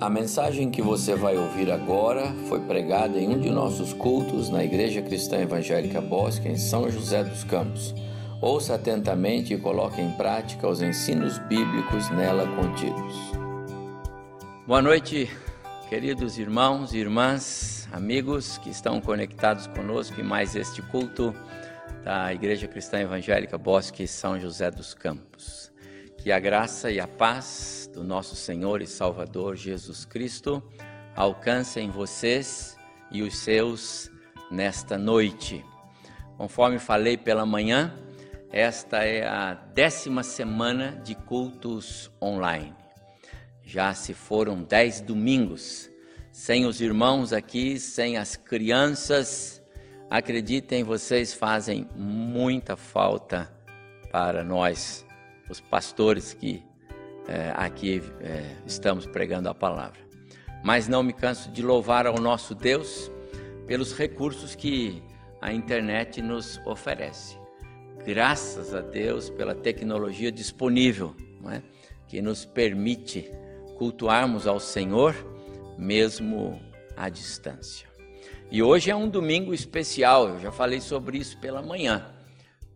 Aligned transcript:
A 0.00 0.10
mensagem 0.10 0.72
que 0.72 0.82
você 0.82 1.14
vai 1.14 1.36
ouvir 1.36 1.70
agora 1.70 2.34
foi 2.48 2.60
pregada 2.60 3.16
em 3.16 3.28
um 3.28 3.38
de 3.38 3.48
nossos 3.48 3.92
cultos 3.92 4.50
na 4.50 4.64
Igreja 4.64 5.00
Cristã 5.00 5.38
Evangélica 5.38 6.00
Bosque, 6.00 6.48
em 6.48 6.58
São 6.58 6.90
José 6.90 7.22
dos 7.22 7.44
Campos. 7.44 7.94
Ouça 8.40 8.74
atentamente 8.74 9.54
e 9.54 9.58
coloque 9.58 10.00
em 10.00 10.10
prática 10.10 10.66
os 10.66 10.82
ensinos 10.82 11.38
bíblicos 11.38 12.10
nela 12.10 12.44
contidos. 12.56 13.14
Boa 14.66 14.82
noite, 14.82 15.30
queridos 15.88 16.38
irmãos 16.38 16.92
e 16.92 16.98
irmãs, 16.98 17.88
amigos 17.92 18.58
que 18.58 18.70
estão 18.70 19.00
conectados 19.00 19.68
conosco 19.68 20.20
em 20.20 20.24
mais 20.24 20.56
este 20.56 20.82
culto 20.82 21.32
da 22.02 22.34
Igreja 22.34 22.66
Cristã 22.66 22.98
Evangélica 22.98 23.56
Bosque, 23.56 24.08
São 24.08 24.40
José 24.40 24.72
dos 24.72 24.92
Campos. 24.92 25.72
Que 26.24 26.32
a 26.32 26.40
graça 26.40 26.90
e 26.90 26.98
a 26.98 27.06
paz 27.06 27.86
do 27.92 28.02
nosso 28.02 28.34
Senhor 28.34 28.80
e 28.80 28.86
Salvador 28.86 29.56
Jesus 29.56 30.06
Cristo 30.06 30.62
alcancem 31.14 31.90
vocês 31.90 32.78
e 33.12 33.20
os 33.20 33.36
seus 33.36 34.10
nesta 34.50 34.96
noite. 34.96 35.62
Conforme 36.38 36.78
falei 36.78 37.18
pela 37.18 37.44
manhã, 37.44 37.94
esta 38.50 39.04
é 39.04 39.28
a 39.28 39.52
décima 39.52 40.22
semana 40.22 40.98
de 41.04 41.14
cultos 41.14 42.10
online. 42.22 42.74
Já 43.62 43.92
se 43.92 44.14
foram 44.14 44.62
dez 44.62 45.02
domingos, 45.02 45.90
sem 46.32 46.64
os 46.64 46.80
irmãos 46.80 47.34
aqui, 47.34 47.78
sem 47.78 48.16
as 48.16 48.34
crianças. 48.34 49.62
Acreditem, 50.08 50.84
vocês 50.84 51.34
fazem 51.34 51.86
muita 51.94 52.78
falta 52.78 53.52
para 54.10 54.42
nós, 54.42 55.03
os 55.48 55.60
pastores 55.60 56.34
que 56.34 56.64
é, 57.28 57.52
aqui 57.56 58.02
é, 58.20 58.56
estamos 58.66 59.06
pregando 59.06 59.48
a 59.48 59.54
palavra. 59.54 60.00
Mas 60.62 60.88
não 60.88 61.02
me 61.02 61.12
canso 61.12 61.50
de 61.50 61.62
louvar 61.62 62.06
ao 62.06 62.18
nosso 62.18 62.54
Deus 62.54 63.10
pelos 63.66 63.96
recursos 63.96 64.54
que 64.54 65.02
a 65.40 65.52
internet 65.52 66.22
nos 66.22 66.60
oferece. 66.66 67.38
Graças 68.06 68.74
a 68.74 68.80
Deus 68.80 69.30
pela 69.30 69.54
tecnologia 69.54 70.30
disponível, 70.30 71.14
é? 71.50 71.62
que 72.06 72.20
nos 72.20 72.44
permite 72.44 73.30
cultuarmos 73.76 74.46
ao 74.46 74.60
Senhor 74.60 75.14
mesmo 75.78 76.60
à 76.96 77.08
distância. 77.08 77.88
E 78.50 78.62
hoje 78.62 78.90
é 78.90 78.96
um 78.96 79.08
domingo 79.08 79.52
especial, 79.52 80.28
eu 80.28 80.38
já 80.38 80.52
falei 80.52 80.80
sobre 80.80 81.18
isso 81.18 81.38
pela 81.38 81.60
manhã. 81.60 82.13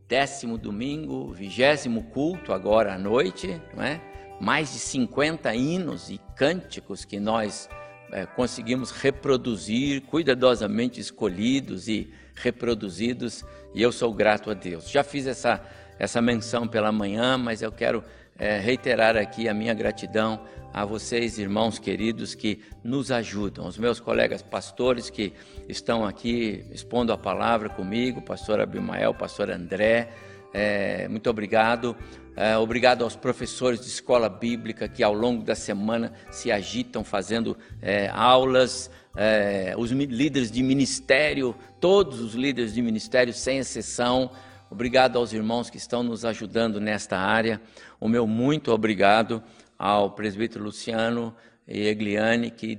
Décimo 0.09 0.56
domingo, 0.56 1.31
vigésimo 1.34 2.05
culto 2.05 2.55
agora 2.55 2.95
à 2.95 2.98
noite, 2.98 3.61
não 3.77 3.84
é? 3.84 4.01
mais 4.41 4.73
de 4.73 4.78
50 4.78 5.55
hinos 5.55 6.09
e 6.09 6.19
cânticos 6.34 7.05
que 7.05 7.20
nós 7.20 7.69
é, 8.11 8.25
conseguimos 8.25 8.91
reproduzir, 8.91 10.00
cuidadosamente 10.03 10.98
escolhidos 10.98 11.89
e 11.89 12.11
reproduzidos, 12.34 13.45
e 13.75 13.83
eu 13.83 13.92
sou 13.92 14.15
grato 14.15 14.50
a 14.50 14.55
Deus. 14.55 14.89
Já 14.89 15.05
fiz 15.05 15.27
essa, 15.27 15.62
essa 15.98 16.22
menção 16.22 16.67
pela 16.67 16.91
manhã, 16.91 17.37
mas 17.37 17.61
eu 17.61 17.70
quero 17.70 18.03
é, 18.39 18.58
reiterar 18.58 19.17
aqui 19.17 19.48
a 19.48 19.55
minha 19.55 19.75
gratidão 19.75 20.41
a 20.72 20.84
vocês, 20.84 21.39
irmãos 21.39 21.78
queridos, 21.78 22.34
que 22.34 22.61
nos 22.84 23.11
ajudam, 23.11 23.67
os 23.67 23.78
meus 23.78 23.98
colegas 23.98 24.42
pastores 24.42 25.11
que 25.11 25.33
estão 25.69 26.05
aqui 26.05 26.64
expondo 26.70 27.12
a 27.12 27.19
palavra 27.19 27.69
comigo, 27.69 28.22
pastor 28.22 28.61
Abimael, 28.61 29.12
pastor 29.12 29.50
André, 29.50 30.09
é, 30.53 31.09
muito 31.09 31.28
obrigado. 31.28 31.97
É, 32.36 32.56
obrigado 32.56 33.03
aos 33.03 33.16
professores 33.16 33.81
de 33.81 33.88
escola 33.88 34.28
bíblica 34.28 34.87
que 34.87 35.03
ao 35.03 35.12
longo 35.12 35.43
da 35.43 35.56
semana 35.56 36.12
se 36.31 36.53
agitam 36.53 37.03
fazendo 37.03 37.56
é, 37.82 38.09
aulas, 38.15 38.88
é, 39.16 39.75
os 39.77 39.91
líderes 39.91 40.48
de 40.50 40.62
ministério, 40.62 41.54
todos 41.81 42.21
os 42.21 42.34
líderes 42.34 42.75
de 42.75 42.81
ministério, 42.81 43.34
sem 43.34 43.59
exceção. 43.59 44.31
Obrigado 44.71 45.17
aos 45.17 45.33
irmãos 45.33 45.71
que 45.71 45.79
estão 45.79 46.03
nos 46.03 46.25
ajudando 46.25 46.81
nesta 46.81 47.19
área. 47.19 47.61
O 47.99 48.09
meu 48.09 48.27
muito 48.27 48.71
obrigado 48.71 49.43
ao 49.79 50.11
presbítero 50.11 50.65
Luciano 50.65 51.34
e 51.67 51.87
Egliane, 51.87 52.51
que 52.51 52.78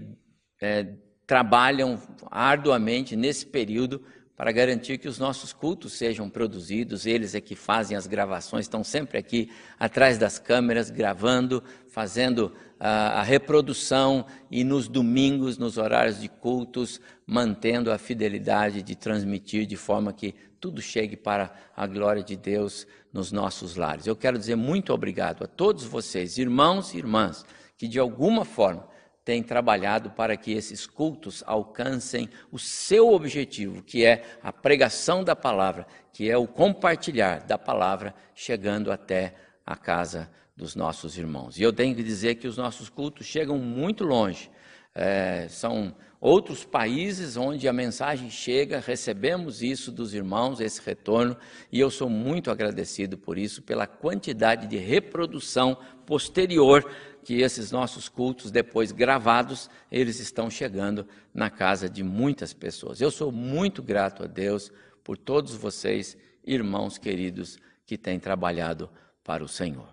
é, 0.62 0.94
trabalham 1.26 2.00
arduamente 2.30 3.16
nesse 3.16 3.46
período 3.46 4.04
para 4.40 4.54
garantir 4.54 4.98
que 5.00 5.08
os 5.10 5.20
nossos 5.20 5.52
cultos 5.52 5.92
sejam 5.92 6.30
produzidos. 6.30 7.06
Eles 7.06 7.36
é 7.36 7.42
que 7.42 7.58
fazem 7.58 7.98
as 7.98 8.08
gravações, 8.08 8.64
estão 8.64 8.86
sempre 8.86 9.18
aqui 9.18 9.52
atrás 9.78 10.18
das 10.18 10.40
câmeras, 10.40 10.90
gravando, 10.90 11.62
fazendo 11.90 12.54
a, 12.80 13.20
a 13.20 13.22
reprodução 13.22 14.26
e 14.50 14.64
nos 14.64 14.88
domingos, 14.88 15.58
nos 15.58 15.78
horários 15.78 16.22
de 16.22 16.30
cultos, 16.30 17.02
mantendo 17.28 17.92
a 17.92 17.98
fidelidade 17.98 18.82
de 18.82 18.96
transmitir 18.96 19.66
de 19.66 19.76
forma 19.76 20.14
que 20.14 20.34
tudo 20.58 20.82
chegue 20.82 21.18
para 21.18 21.54
a 21.76 21.86
glória 21.86 22.24
de 22.24 22.38
Deus 22.38 22.88
nos 23.12 23.34
nossos 23.34 23.76
lares. 23.76 24.08
Eu 24.08 24.16
quero 24.16 24.40
dizer 24.40 24.56
muito 24.56 24.94
obrigado 24.94 25.44
a 25.44 25.48
todos 25.48 25.84
vocês, 25.84 26.38
irmãos 26.38 26.94
e 26.94 26.98
irmãs, 26.98 27.46
que 27.78 27.90
de 27.90 28.00
alguma 28.00 28.46
forma 28.46 28.88
tem 29.24 29.44
trabalhado 29.44 30.09
para 30.12 30.35
que 30.35 30.52
esses 30.52 30.88
cultos 30.88 31.44
alcancem 31.46 32.30
o 32.52 32.57
seu 32.57 33.13
objetivo, 33.13 33.84
que 33.84 34.06
é 34.06 34.24
a 34.41 34.52
pregação 34.52 35.24
da 35.24 35.35
palavra, 35.35 35.85
que 36.12 36.30
é 36.30 36.38
o 36.38 36.47
compartilhar 36.47 37.41
da 37.41 37.57
palavra, 37.57 38.13
chegando 38.34 38.91
até 38.91 39.35
a 39.66 39.75
casa 39.75 40.30
dos 40.56 40.75
nossos 40.75 41.18
irmãos. 41.18 41.57
E 41.57 41.63
eu 41.63 41.72
tenho 41.72 41.96
que 41.96 42.03
dizer 42.03 42.35
que 42.35 42.47
os 42.47 42.57
nossos 42.57 42.90
cultos 42.90 43.25
chegam 43.25 43.57
muito 43.57 44.03
longe. 44.03 44.50
É, 44.94 45.47
são 45.47 45.96
outros 46.19 46.66
países 46.66 47.38
onde 47.38 47.68
a 47.68 47.74
mensagem 47.74 48.30
chega, 48.30 48.80
recebemos 48.80 49.62
isso 49.63 49.91
dos 49.91 50.13
irmãos, 50.13 50.59
esse 50.59 50.81
retorno, 50.81 51.38
e 51.72 51.80
eu 51.80 51.90
sou 51.90 52.09
muito 52.09 52.52
agradecido 52.52 53.18
por 53.18 53.38
isso, 53.38 53.62
pela 53.62 53.88
quantidade 53.88 54.68
de 54.68 54.78
reprodução 54.78 55.78
posterior 56.06 56.90
que 57.24 57.41
esses 57.41 57.72
nossos 57.72 58.09
cultos, 58.09 58.52
depois 58.52 58.91
gravados, 58.91 59.69
eles 59.91 60.19
estão 60.19 60.50
chegando 60.50 61.07
na 61.34 61.50
casa 61.50 61.90
de 61.90 62.03
muitas 62.03 62.53
pessoas. 62.53 63.00
Eu 63.00 63.12
sou 63.12 63.31
muito 63.31 63.81
grato 63.81 64.24
a 64.24 64.28
Deus 64.28 64.72
por 65.03 65.18
todos 65.18 65.56
vocês, 65.56 66.18
irmãos 66.44 66.97
queridos, 66.97 67.57
que 67.86 67.97
têm 67.97 68.19
trabalhado 68.19 68.90
para 69.24 69.44
o 69.44 69.47
Senhor. 69.47 69.88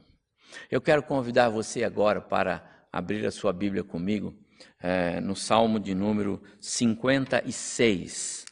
Eu 0.71 0.81
quero 0.81 1.03
convidar 1.03 1.49
você 1.49 1.85
agora 1.85 2.21
para 2.21 2.87
abrir 2.93 3.27
a 3.27 3.31
sua 3.31 3.53
Bíblia 3.53 3.85
comigo 3.85 4.35
é, 4.83 5.21
no 5.21 5.35
Salmo 5.35 5.79
de 5.81 5.95
número 5.95 6.43
56. 6.61 8.45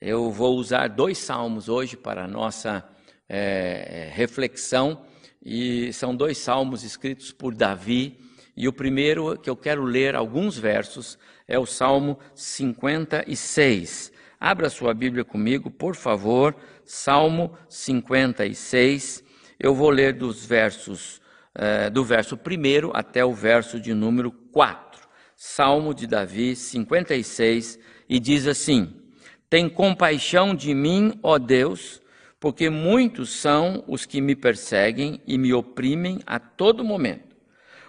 Eu 0.00 0.30
vou 0.30 0.56
usar 0.56 0.88
dois 0.88 1.18
salmos 1.18 1.68
hoje 1.68 1.96
para 1.96 2.24
a 2.24 2.28
nossa 2.28 2.88
é, 3.28 4.10
reflexão, 4.12 5.02
e 5.44 5.92
são 5.92 6.14
dois 6.14 6.38
salmos 6.38 6.84
escritos 6.84 7.32
por 7.32 7.54
Davi. 7.54 8.18
E 8.56 8.66
o 8.66 8.72
primeiro 8.72 9.38
que 9.38 9.48
eu 9.48 9.56
quero 9.56 9.84
ler 9.84 10.16
alguns 10.16 10.58
versos 10.58 11.18
é 11.46 11.58
o 11.58 11.66
Salmo 11.66 12.18
56. 12.34 14.12
Abra 14.40 14.68
sua 14.70 14.92
Bíblia 14.94 15.24
comigo, 15.24 15.70
por 15.70 15.96
favor, 15.96 16.54
Salmo 16.84 17.56
56. 17.68 19.24
Eu 19.58 19.74
vou 19.74 19.90
ler 19.90 20.12
dos 20.12 20.44
versos, 20.44 21.20
eh, 21.54 21.90
do 21.90 22.04
verso 22.04 22.36
1 22.36 22.90
até 22.94 23.24
o 23.24 23.32
verso 23.32 23.80
de 23.80 23.92
número 23.94 24.30
4. 24.30 24.87
Salmo 25.40 25.94
de 25.94 26.04
Davi 26.04 26.56
56, 26.56 27.78
e 28.08 28.18
diz 28.18 28.44
assim: 28.48 28.92
Tem 29.48 29.68
compaixão 29.68 30.52
de 30.52 30.74
mim, 30.74 31.12
ó 31.22 31.38
Deus, 31.38 32.02
porque 32.40 32.68
muitos 32.68 33.30
são 33.30 33.84
os 33.86 34.04
que 34.04 34.20
me 34.20 34.34
perseguem 34.34 35.22
e 35.28 35.38
me 35.38 35.54
oprimem 35.54 36.18
a 36.26 36.40
todo 36.40 36.82
momento. 36.82 37.36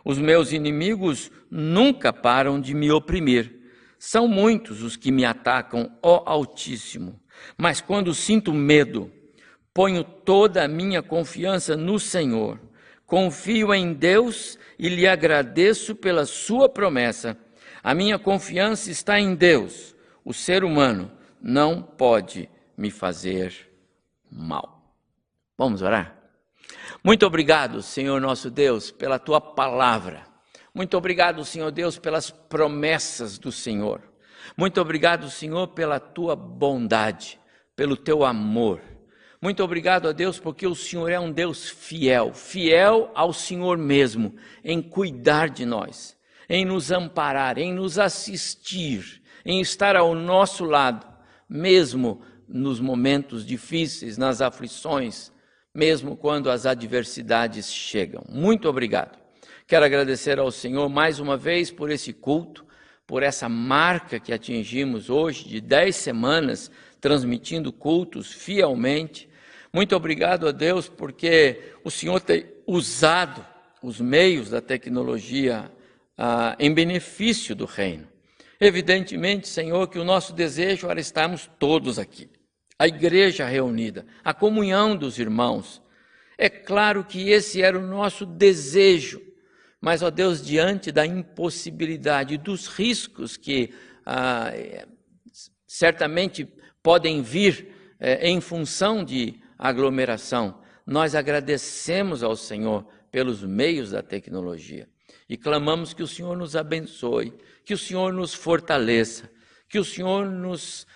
Os 0.05 0.19
meus 0.19 0.51
inimigos 0.51 1.31
nunca 1.49 2.13
param 2.13 2.61
de 2.61 2.75
me 2.75 2.91
oprimir. 2.91 3.51
São 3.97 4.27
muitos 4.27 4.83
os 4.83 4.95
que 4.95 5.11
me 5.11 5.25
atacam, 5.25 5.91
ó 6.03 6.21
Altíssimo. 6.27 7.19
Mas 7.57 7.81
quando 7.81 8.13
sinto 8.13 8.53
medo, 8.53 9.11
ponho 9.73 10.03
toda 10.03 10.63
a 10.63 10.67
minha 10.67 11.01
confiança 11.01 11.75
no 11.75 11.99
Senhor. 11.99 12.68
Confio 13.09 13.73
em 13.73 13.91
Deus 13.91 14.55
e 14.77 14.87
lhe 14.87 15.07
agradeço 15.07 15.95
pela 15.95 16.27
sua 16.27 16.69
promessa. 16.69 17.35
A 17.83 17.95
minha 17.95 18.19
confiança 18.19 18.91
está 18.91 19.19
em 19.19 19.33
Deus. 19.33 19.95
O 20.23 20.31
ser 20.31 20.63
humano 20.63 21.11
não 21.41 21.81
pode 21.81 22.47
me 22.77 22.91
fazer 22.91 23.67
mal. 24.31 24.93
Vamos 25.57 25.81
orar? 25.81 26.15
Muito 27.03 27.25
obrigado, 27.25 27.81
Senhor 27.81 28.21
nosso 28.21 28.51
Deus, 28.51 28.91
pela 28.91 29.17
tua 29.17 29.41
palavra. 29.41 30.27
Muito 30.71 30.95
obrigado, 30.95 31.43
Senhor 31.43 31.71
Deus, 31.71 31.97
pelas 31.97 32.29
promessas 32.29 33.39
do 33.39 33.51
Senhor. 33.51 34.03
Muito 34.55 34.79
obrigado, 34.79 35.31
Senhor, 35.31 35.69
pela 35.69 35.99
tua 35.99 36.35
bondade, 36.35 37.39
pelo 37.75 37.97
teu 37.97 38.23
amor. 38.23 38.79
Muito 39.41 39.63
obrigado 39.63 40.09
a 40.09 40.11
Deus, 40.11 40.37
porque 40.37 40.67
o 40.67 40.75
Senhor 40.75 41.09
é 41.09 41.17
um 41.17 41.31
Deus 41.31 41.69
fiel, 41.69 42.33
fiel 42.33 43.09
ao 43.15 43.31
Senhor 43.31 43.77
mesmo, 43.77 44.35
em 44.65 44.81
cuidar 44.81 45.49
de 45.49 45.65
nós, 45.65 46.17
em 46.49 46.65
nos 46.65 46.91
amparar, 46.91 47.57
em 47.57 47.73
nos 47.73 47.97
assistir, 47.97 49.21
em 49.45 49.61
estar 49.61 49.95
ao 49.95 50.13
nosso 50.13 50.65
lado, 50.65 51.07
mesmo 51.47 52.21
nos 52.49 52.81
momentos 52.81 53.45
difíceis, 53.45 54.17
nas 54.17 54.41
aflições, 54.41 55.31
mesmo 55.73 56.17
quando 56.17 56.51
as 56.51 56.65
adversidades 56.65 57.71
chegam. 57.71 58.25
Muito 58.27 58.67
obrigado. 58.67 59.17
Quero 59.65 59.85
agradecer 59.85 60.37
ao 60.37 60.51
Senhor 60.51 60.89
mais 60.89 61.17
uma 61.19 61.37
vez 61.37 61.71
por 61.71 61.89
esse 61.89 62.11
culto, 62.11 62.65
por 63.07 63.23
essa 63.23 63.47
marca 63.47 64.19
que 64.19 64.33
atingimos 64.33 65.09
hoje 65.09 65.47
de 65.47 65.61
dez 65.61 65.95
semanas 65.95 66.69
transmitindo 66.99 67.71
cultos 67.71 68.31
fielmente. 68.31 69.28
Muito 69.71 69.95
obrigado 69.95 70.47
a 70.47 70.51
Deus 70.51 70.89
porque 70.89 71.73
o 71.83 71.91
Senhor 71.91 72.19
tem 72.19 72.45
usado 72.65 73.45
os 73.83 74.01
meios 74.01 74.49
da 74.49 74.59
tecnologia 74.59 75.71
ah, 76.17 76.55
em 76.59 76.73
benefício 76.73 77.55
do 77.55 77.65
reino. 77.65 78.07
Evidentemente, 78.59 79.47
Senhor, 79.47 79.87
que 79.87 79.99
o 79.99 80.03
nosso 80.03 80.33
desejo 80.33 80.89
era 80.89 80.99
estarmos 80.99 81.49
todos 81.59 81.99
aqui, 81.99 82.29
a 82.77 82.87
igreja 82.87 83.45
reunida, 83.45 84.05
a 84.23 84.33
comunhão 84.33 84.97
dos 84.97 85.19
irmãos. 85.19 85.81
É 86.37 86.49
claro 86.49 87.03
que 87.03 87.29
esse 87.29 87.61
era 87.61 87.77
o 87.77 87.85
nosso 87.85 88.25
desejo, 88.25 89.21
mas, 89.79 90.01
ó 90.01 90.09
Deus, 90.09 90.43
diante 90.43 90.91
da 90.91 91.05
impossibilidade, 91.05 92.37
dos 92.37 92.67
riscos 92.67 93.37
que 93.37 93.73
ah, 94.05 94.51
certamente 95.67 96.47
podem 96.81 97.21
vir 97.21 97.67
eh, 97.99 98.29
em 98.29 98.41
função 98.41 99.03
de 99.03 99.39
aglomeração, 99.59 100.61
nós 100.85 101.13
agradecemos 101.13 102.23
ao 102.23 102.35
Senhor 102.35 102.85
pelos 103.11 103.43
meios 103.43 103.91
da 103.91 104.01
tecnologia 104.01 104.87
e 105.27 105.37
clamamos 105.37 105.93
que 105.93 106.01
o 106.01 106.07
Senhor 106.07 106.35
nos 106.37 106.55
abençoe, 106.55 107.33
que 107.65 107.73
o 107.73 107.77
Senhor 107.77 108.13
nos 108.13 108.33
fortaleça, 108.33 109.29
que 109.67 109.77
o 109.77 109.83
Senhor 109.83 110.25
nos 110.25 110.87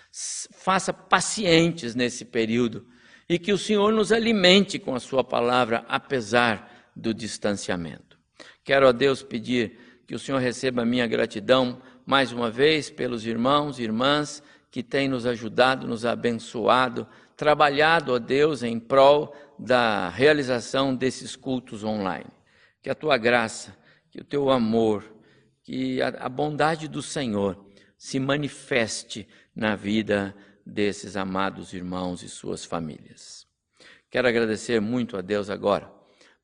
faça 0.52 0.92
pacientes 0.92 1.94
nesse 1.94 2.24
período 2.24 2.86
e 3.28 3.38
que 3.38 3.52
o 3.52 3.58
Senhor 3.58 3.92
nos 3.92 4.10
alimente 4.10 4.78
com 4.78 4.94
a 4.94 5.00
Sua 5.00 5.22
palavra, 5.22 5.84
apesar 5.88 6.90
do 6.96 7.14
distanciamento. 7.14 8.18
Quero 8.64 8.88
a 8.88 8.92
Deus 8.92 9.22
pedir 9.22 9.78
que 10.06 10.14
o 10.14 10.18
Senhor 10.18 10.38
receba 10.38 10.82
a 10.82 10.86
minha 10.86 11.06
gratidão 11.06 11.80
mais 12.04 12.32
uma 12.32 12.50
vez 12.50 12.90
pelos 12.90 13.26
irmãos 13.26 13.78
e 13.78 13.82
irmãs 13.82 14.42
que 14.70 14.82
têm 14.82 15.08
nos 15.08 15.24
ajudado, 15.24 15.86
nos 15.86 16.04
abençoado, 16.04 17.06
trabalhado, 17.36 18.12
ó 18.12 18.18
Deus, 18.18 18.62
em 18.62 18.78
prol 18.78 19.34
da 19.58 20.08
realização 20.08 20.94
desses 20.94 21.36
cultos 21.36 21.84
online. 21.84 22.30
Que 22.82 22.90
a 22.90 22.94
tua 22.94 23.16
graça, 23.16 23.76
que 24.10 24.20
o 24.20 24.24
teu 24.24 24.50
amor, 24.50 25.04
que 25.62 26.00
a, 26.02 26.28
bondade 26.28 26.88
do 26.88 27.02
Senhor 27.02 27.64
se 27.96 28.20
manifeste 28.20 29.26
na 29.54 29.74
vida 29.74 30.34
desses 30.64 31.16
amados 31.16 31.72
irmãos 31.72 32.22
e 32.22 32.28
suas 32.28 32.64
famílias. 32.64 33.46
Quero 34.10 34.28
agradecer 34.28 34.80
muito 34.80 35.16
a 35.16 35.20
Deus 35.20 35.50
agora, 35.50 35.90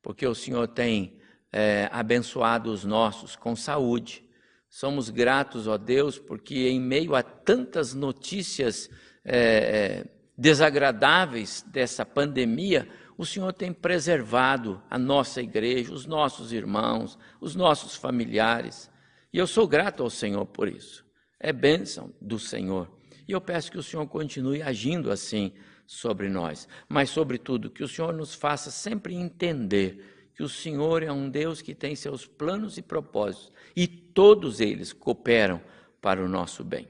porque 0.03 0.27
o 0.27 0.35
Senhor 0.35 0.67
tem 0.69 1.21
é, 1.53 1.89
abençoado 1.93 2.73
os 2.73 2.85
nossos 2.85 3.37
com 3.37 3.55
saúde, 3.55 4.25
Somos 4.71 5.11
gratos, 5.11 5.67
ó 5.67 5.77
Deus, 5.77 6.17
porque 6.17 6.69
em 6.69 6.81
meio 6.81 7.17
a 7.17 7.25
tantas 7.25 7.93
notícias 7.93 8.89
é, 9.25 9.39
é, 9.39 10.05
desagradáveis 10.41 11.63
dessa 11.69 12.03
pandemia, 12.03 12.89
o 13.19 13.27
Senhor 13.27 13.53
tem 13.53 13.75
preservado 13.75 14.83
a 14.89 14.99
nossa 14.99 15.43
igreja, 15.43 15.93
os 15.93 16.07
nossos 16.07 16.51
irmãos, 16.51 17.19
os 17.39 17.55
nossos 17.55 17.95
familiares. 17.95 18.91
E 19.31 19.37
eu 19.37 19.47
sou 19.47 19.69
grato 19.69 20.03
ao 20.03 20.09
Senhor 20.09 20.47
por 20.47 20.67
isso. 20.67 21.05
É 21.39 21.53
bênção 21.53 22.11
do 22.19 22.39
Senhor. 22.39 22.91
E 23.29 23.33
eu 23.33 23.41
peço 23.41 23.71
que 23.71 23.77
o 23.77 23.83
Senhor 23.83 24.07
continue 24.07 24.63
agindo 24.63 25.13
assim 25.13 25.53
sobre 25.87 26.31
nós, 26.31 26.67
mas, 26.89 27.11
sobretudo, 27.11 27.69
que 27.69 27.85
o 27.85 27.89
Senhor 27.89 28.15
nos 28.15 28.35
faça 28.35 28.71
sempre 28.71 29.15
entender 29.15 30.31
que 30.35 30.43
o 30.43 30.49
Senhor 30.49 31.03
é 31.03 31.13
um 31.13 31.29
Deus 31.29 31.61
que 31.61 31.75
tem 31.75 31.95
seus 31.95 32.25
planos 32.25 32.79
e 32.79 32.83
propósitos 32.83 33.53
e 33.77 33.87
todos 33.87 34.59
eles 34.59 34.91
cooperam 34.91 35.61
para 36.01 36.25
o 36.25 36.29
nosso 36.29 36.65
bem. 36.65 36.89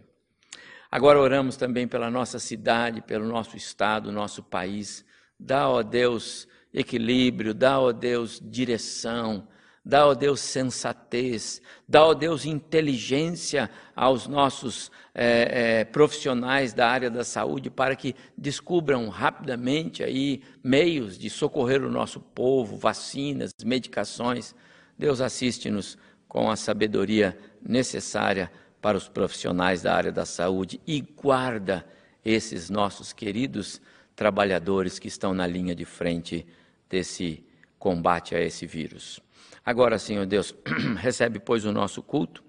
Agora 0.90 1.20
oramos 1.20 1.56
também 1.56 1.86
pela 1.86 2.10
nossa 2.10 2.38
cidade, 2.38 3.00
pelo 3.00 3.26
nosso 3.26 3.56
estado, 3.56 4.10
nosso 4.10 4.42
país. 4.42 5.04
Dá, 5.38 5.68
ó 5.68 5.82
Deus, 5.82 6.48
equilíbrio, 6.74 7.54
dá, 7.54 7.78
ó 7.78 7.92
Deus, 7.92 8.40
direção, 8.42 9.46
Dá, 9.82 10.06
ó 10.06 10.14
Deus, 10.14 10.40
sensatez, 10.40 11.62
dá, 11.88 12.04
ó 12.04 12.12
Deus, 12.12 12.44
inteligência 12.44 13.70
aos 13.96 14.26
nossos 14.26 14.90
é, 15.14 15.80
é, 15.80 15.84
profissionais 15.84 16.74
da 16.74 16.86
área 16.86 17.10
da 17.10 17.24
saúde 17.24 17.70
para 17.70 17.96
que 17.96 18.14
descubram 18.36 19.08
rapidamente 19.08 20.04
aí 20.04 20.42
meios 20.62 21.18
de 21.18 21.30
socorrer 21.30 21.82
o 21.82 21.90
nosso 21.90 22.20
povo, 22.20 22.76
vacinas, 22.76 23.52
medicações. 23.64 24.54
Deus 24.98 25.22
assiste-nos 25.22 25.96
com 26.28 26.50
a 26.50 26.56
sabedoria 26.56 27.36
necessária 27.62 28.52
para 28.80 28.96
os 28.96 29.08
profissionais 29.08 29.82
da 29.82 29.94
área 29.94 30.12
da 30.12 30.24
saúde 30.24 30.80
e 30.86 31.00
guarda 31.00 31.86
esses 32.24 32.70
nossos 32.70 33.12
queridos 33.12 33.80
trabalhadores 34.16 34.98
que 34.98 35.08
estão 35.08 35.32
na 35.32 35.46
linha 35.46 35.74
de 35.74 35.84
frente 35.84 36.46
desse 36.88 37.44
combate 37.78 38.34
a 38.34 38.40
esse 38.40 38.66
vírus. 38.66 39.20
Agora, 39.64 39.98
Senhor 39.98 40.26
Deus, 40.26 40.54
recebe, 40.98 41.38
pois, 41.38 41.64
o 41.64 41.72
nosso 41.72 42.02
culto, 42.02 42.42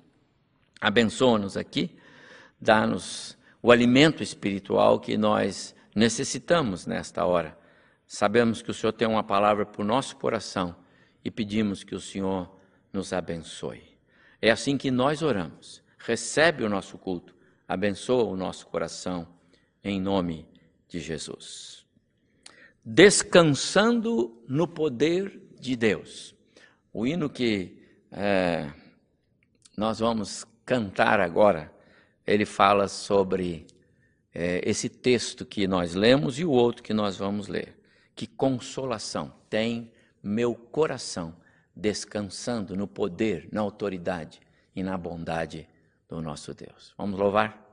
abençoa-nos 0.80 1.56
aqui, 1.56 1.96
dá-nos 2.60 3.38
o 3.62 3.72
alimento 3.72 4.24
espiritual 4.24 5.00
que 5.00 5.18
nós 5.18 5.76
necessitamos 5.96 6.86
nesta 6.86 7.26
hora. 7.26 7.58
Sabemos 8.08 8.62
que 8.62 8.72
o 8.72 8.74
Senhor 8.74 8.92
tem 8.92 9.08
uma 9.08 9.24
palavra 9.24 9.66
para 9.66 9.82
o 9.82 9.86
nosso 9.86 10.16
coração 10.18 10.76
e 11.24 11.30
pedimos 11.30 11.84
que 11.84 11.96
o 11.96 12.00
Senhor 12.00 12.50
nos 12.92 13.14
abençoe. 13.14 13.84
É 14.42 14.50
assim 14.50 14.78
que 14.78 14.90
nós 14.90 15.22
oramos. 15.22 15.82
Recebe 16.06 16.64
o 16.64 16.70
nosso 16.70 16.98
culto, 16.98 17.36
abençoa 17.68 18.24
o 18.24 18.36
nosso 18.36 18.66
coração, 18.68 19.28
em 19.84 20.02
nome 20.02 20.48
de 20.88 21.00
Jesus. 21.00 21.86
Descansando 22.84 24.44
no 24.48 24.68
poder 24.68 25.40
de 25.60 25.76
Deus. 25.76 26.36
O 26.92 27.06
hino 27.06 27.30
que 27.30 27.78
é, 28.12 28.72
nós 29.78 30.00
vamos 30.00 30.44
cantar 30.66 31.20
agora, 31.20 31.72
ele 32.26 32.46
fala 32.46 32.88
sobre 32.88 33.68
é, 34.34 34.62
esse 34.68 34.90
texto 34.90 35.46
que 35.46 35.68
nós 35.68 35.94
lemos 35.94 36.40
e 36.40 36.46
o 36.46 36.52
outro 36.52 36.82
que 36.82 36.94
nós 36.94 37.16
vamos 37.16 37.48
ler. 37.48 37.78
Que 38.16 38.26
consolação 38.26 39.32
tem 39.50 39.92
meu 40.22 40.56
coração 40.56 41.36
descansando 41.76 42.76
no 42.76 42.88
poder, 42.88 43.48
na 43.52 43.62
autoridade 43.62 44.40
e 44.76 44.82
na 44.82 44.98
bondade 44.98 45.68
do 46.12 46.22
nosso 46.22 46.54
Deus. 46.54 46.94
Vamos 46.98 47.18
louvar? 47.18 47.71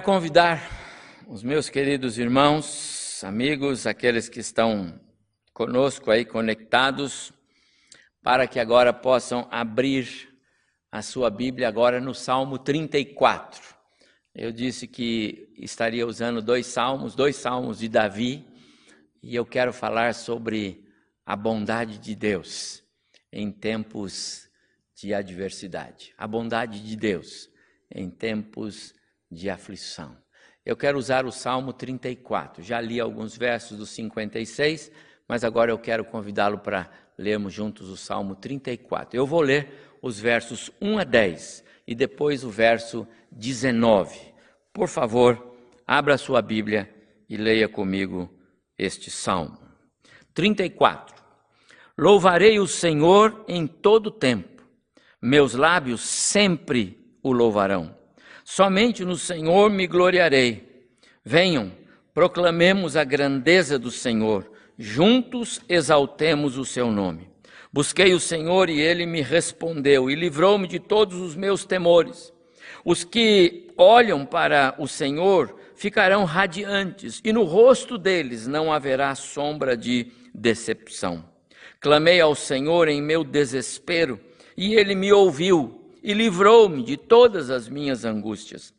Quero 0.00 0.14
convidar 0.14 0.62
os 1.28 1.42
meus 1.42 1.68
queridos 1.68 2.16
irmãos, 2.16 3.22
amigos, 3.22 3.86
aqueles 3.86 4.30
que 4.30 4.40
estão 4.40 4.98
conosco 5.52 6.10
aí 6.10 6.24
conectados, 6.24 7.34
para 8.22 8.46
que 8.46 8.58
agora 8.58 8.94
possam 8.94 9.46
abrir 9.50 10.34
a 10.90 11.02
sua 11.02 11.28
Bíblia 11.28 11.68
agora 11.68 12.00
no 12.00 12.14
Salmo 12.14 12.56
34. 12.56 13.60
Eu 14.34 14.50
disse 14.50 14.86
que 14.86 15.52
estaria 15.58 16.06
usando 16.06 16.40
dois 16.40 16.66
salmos, 16.66 17.14
dois 17.14 17.36
salmos 17.36 17.78
de 17.78 17.86
Davi, 17.86 18.48
e 19.22 19.36
eu 19.36 19.44
quero 19.44 19.70
falar 19.70 20.14
sobre 20.14 20.82
a 21.26 21.36
bondade 21.36 21.98
de 21.98 22.14
Deus 22.14 22.82
em 23.30 23.52
tempos 23.52 24.48
de 24.96 25.12
adversidade. 25.12 26.14
A 26.16 26.26
bondade 26.26 26.82
de 26.82 26.96
Deus 26.96 27.50
em 27.94 28.08
tempos 28.08 28.94
de 29.30 29.48
aflição. 29.48 30.16
Eu 30.64 30.76
quero 30.76 30.98
usar 30.98 31.24
o 31.24 31.32
Salmo 31.32 31.72
34. 31.72 32.62
Já 32.62 32.80
li 32.80 33.00
alguns 33.00 33.36
versos 33.36 33.78
do 33.78 33.86
56, 33.86 34.90
mas 35.26 35.44
agora 35.44 35.70
eu 35.70 35.78
quero 35.78 36.04
convidá-lo 36.04 36.58
para 36.58 36.90
lermos 37.16 37.52
juntos 37.52 37.88
o 37.88 37.96
Salmo 37.96 38.34
34. 38.34 39.16
Eu 39.18 39.26
vou 39.26 39.40
ler 39.40 39.68
os 40.02 40.18
versos 40.18 40.70
1 40.80 40.98
a 40.98 41.04
10 41.04 41.64
e 41.86 41.94
depois 41.94 42.44
o 42.44 42.50
verso 42.50 43.06
19. 43.30 44.18
Por 44.72 44.88
favor, 44.88 45.56
abra 45.86 46.18
sua 46.18 46.42
Bíblia 46.42 46.92
e 47.28 47.36
leia 47.36 47.68
comigo 47.68 48.32
este 48.78 49.10
salmo. 49.10 49.58
34. 50.34 51.14
Louvarei 51.98 52.58
o 52.58 52.66
Senhor 52.66 53.44
em 53.46 53.66
todo 53.66 54.10
tempo. 54.10 54.62
Meus 55.20 55.54
lábios 55.54 56.00
sempre 56.00 57.18
o 57.22 57.32
louvarão. 57.32 57.99
Somente 58.52 59.04
no 59.04 59.16
Senhor 59.16 59.70
me 59.70 59.86
gloriarei. 59.86 60.88
Venham, 61.24 61.70
proclamemos 62.12 62.96
a 62.96 63.04
grandeza 63.04 63.78
do 63.78 63.92
Senhor, 63.92 64.50
juntos 64.76 65.60
exaltemos 65.68 66.58
o 66.58 66.64
seu 66.64 66.90
nome. 66.90 67.30
Busquei 67.72 68.12
o 68.12 68.18
Senhor 68.18 68.68
e 68.68 68.80
ele 68.80 69.06
me 69.06 69.22
respondeu 69.22 70.10
e 70.10 70.16
livrou-me 70.16 70.66
de 70.66 70.80
todos 70.80 71.20
os 71.20 71.36
meus 71.36 71.64
temores. 71.64 72.32
Os 72.84 73.04
que 73.04 73.68
olham 73.76 74.26
para 74.26 74.74
o 74.78 74.88
Senhor 74.88 75.56
ficarão 75.76 76.24
radiantes, 76.24 77.20
e 77.22 77.32
no 77.32 77.44
rosto 77.44 77.96
deles 77.96 78.48
não 78.48 78.72
haverá 78.72 79.14
sombra 79.14 79.76
de 79.76 80.08
decepção. 80.34 81.24
Clamei 81.78 82.20
ao 82.20 82.34
Senhor 82.34 82.88
em 82.88 83.00
meu 83.00 83.22
desespero, 83.22 84.18
e 84.56 84.74
ele 84.74 84.96
me 84.96 85.12
ouviu 85.12 85.79
e 86.02 86.12
livrou-me 86.12 86.82
de 86.82 86.96
todas 86.96 87.50
as 87.50 87.68
minhas 87.68 88.04
angústias. 88.04 88.74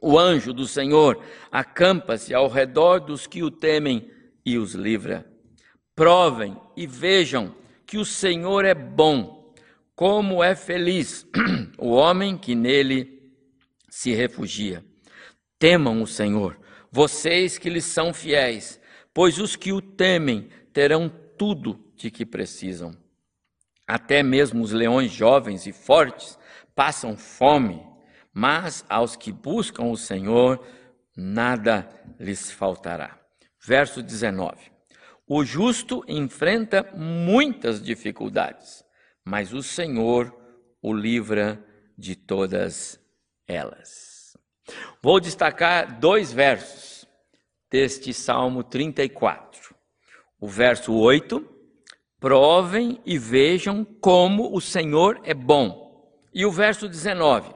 O 0.00 0.18
anjo 0.18 0.52
do 0.52 0.66
Senhor 0.66 1.22
acampa-se 1.52 2.32
ao 2.32 2.48
redor 2.48 3.00
dos 3.00 3.26
que 3.26 3.42
o 3.42 3.50
temem 3.50 4.10
e 4.44 4.56
os 4.56 4.74
livra. 4.74 5.30
Provem 5.94 6.56
e 6.76 6.86
vejam 6.86 7.54
que 7.86 7.98
o 7.98 8.04
Senhor 8.04 8.64
é 8.64 8.74
bom, 8.74 9.52
como 9.94 10.42
é 10.42 10.54
feliz 10.54 11.26
o 11.76 11.90
homem 11.90 12.38
que 12.38 12.54
nele 12.54 13.30
se 13.90 14.12
refugia. 14.12 14.82
Temam 15.58 16.00
o 16.02 16.06
Senhor, 16.06 16.58
vocês 16.90 17.58
que 17.58 17.68
lhe 17.68 17.82
são 17.82 18.14
fiéis, 18.14 18.80
pois 19.12 19.38
os 19.38 19.56
que 19.56 19.72
o 19.72 19.82
temem 19.82 20.48
terão 20.72 21.12
tudo 21.36 21.78
de 21.96 22.10
que 22.10 22.24
precisam. 22.24 22.96
Até 23.90 24.22
mesmo 24.22 24.62
os 24.62 24.70
leões 24.70 25.10
jovens 25.10 25.66
e 25.66 25.72
fortes 25.72 26.38
passam 26.76 27.16
fome, 27.16 27.84
mas 28.32 28.84
aos 28.88 29.16
que 29.16 29.32
buscam 29.32 29.86
o 29.86 29.96
Senhor, 29.96 30.64
nada 31.16 31.88
lhes 32.16 32.52
faltará. 32.52 33.18
Verso 33.60 34.00
19: 34.00 34.70
O 35.26 35.44
justo 35.44 36.04
enfrenta 36.06 36.88
muitas 36.94 37.82
dificuldades, 37.82 38.84
mas 39.24 39.52
o 39.52 39.60
Senhor 39.60 40.32
o 40.80 40.94
livra 40.94 41.60
de 41.98 42.14
todas 42.14 42.96
elas. 43.44 44.38
Vou 45.02 45.18
destacar 45.18 45.98
dois 45.98 46.32
versos 46.32 47.08
deste 47.68 48.14
Salmo 48.14 48.62
34. 48.62 49.74
O 50.40 50.46
verso 50.46 50.94
8 50.94 51.49
Provem 52.20 53.00
e 53.06 53.16
vejam 53.16 53.82
como 53.82 54.54
o 54.54 54.60
Senhor 54.60 55.18
é 55.24 55.32
bom. 55.32 56.06
E 56.34 56.44
o 56.44 56.52
verso 56.52 56.86
19: 56.86 57.50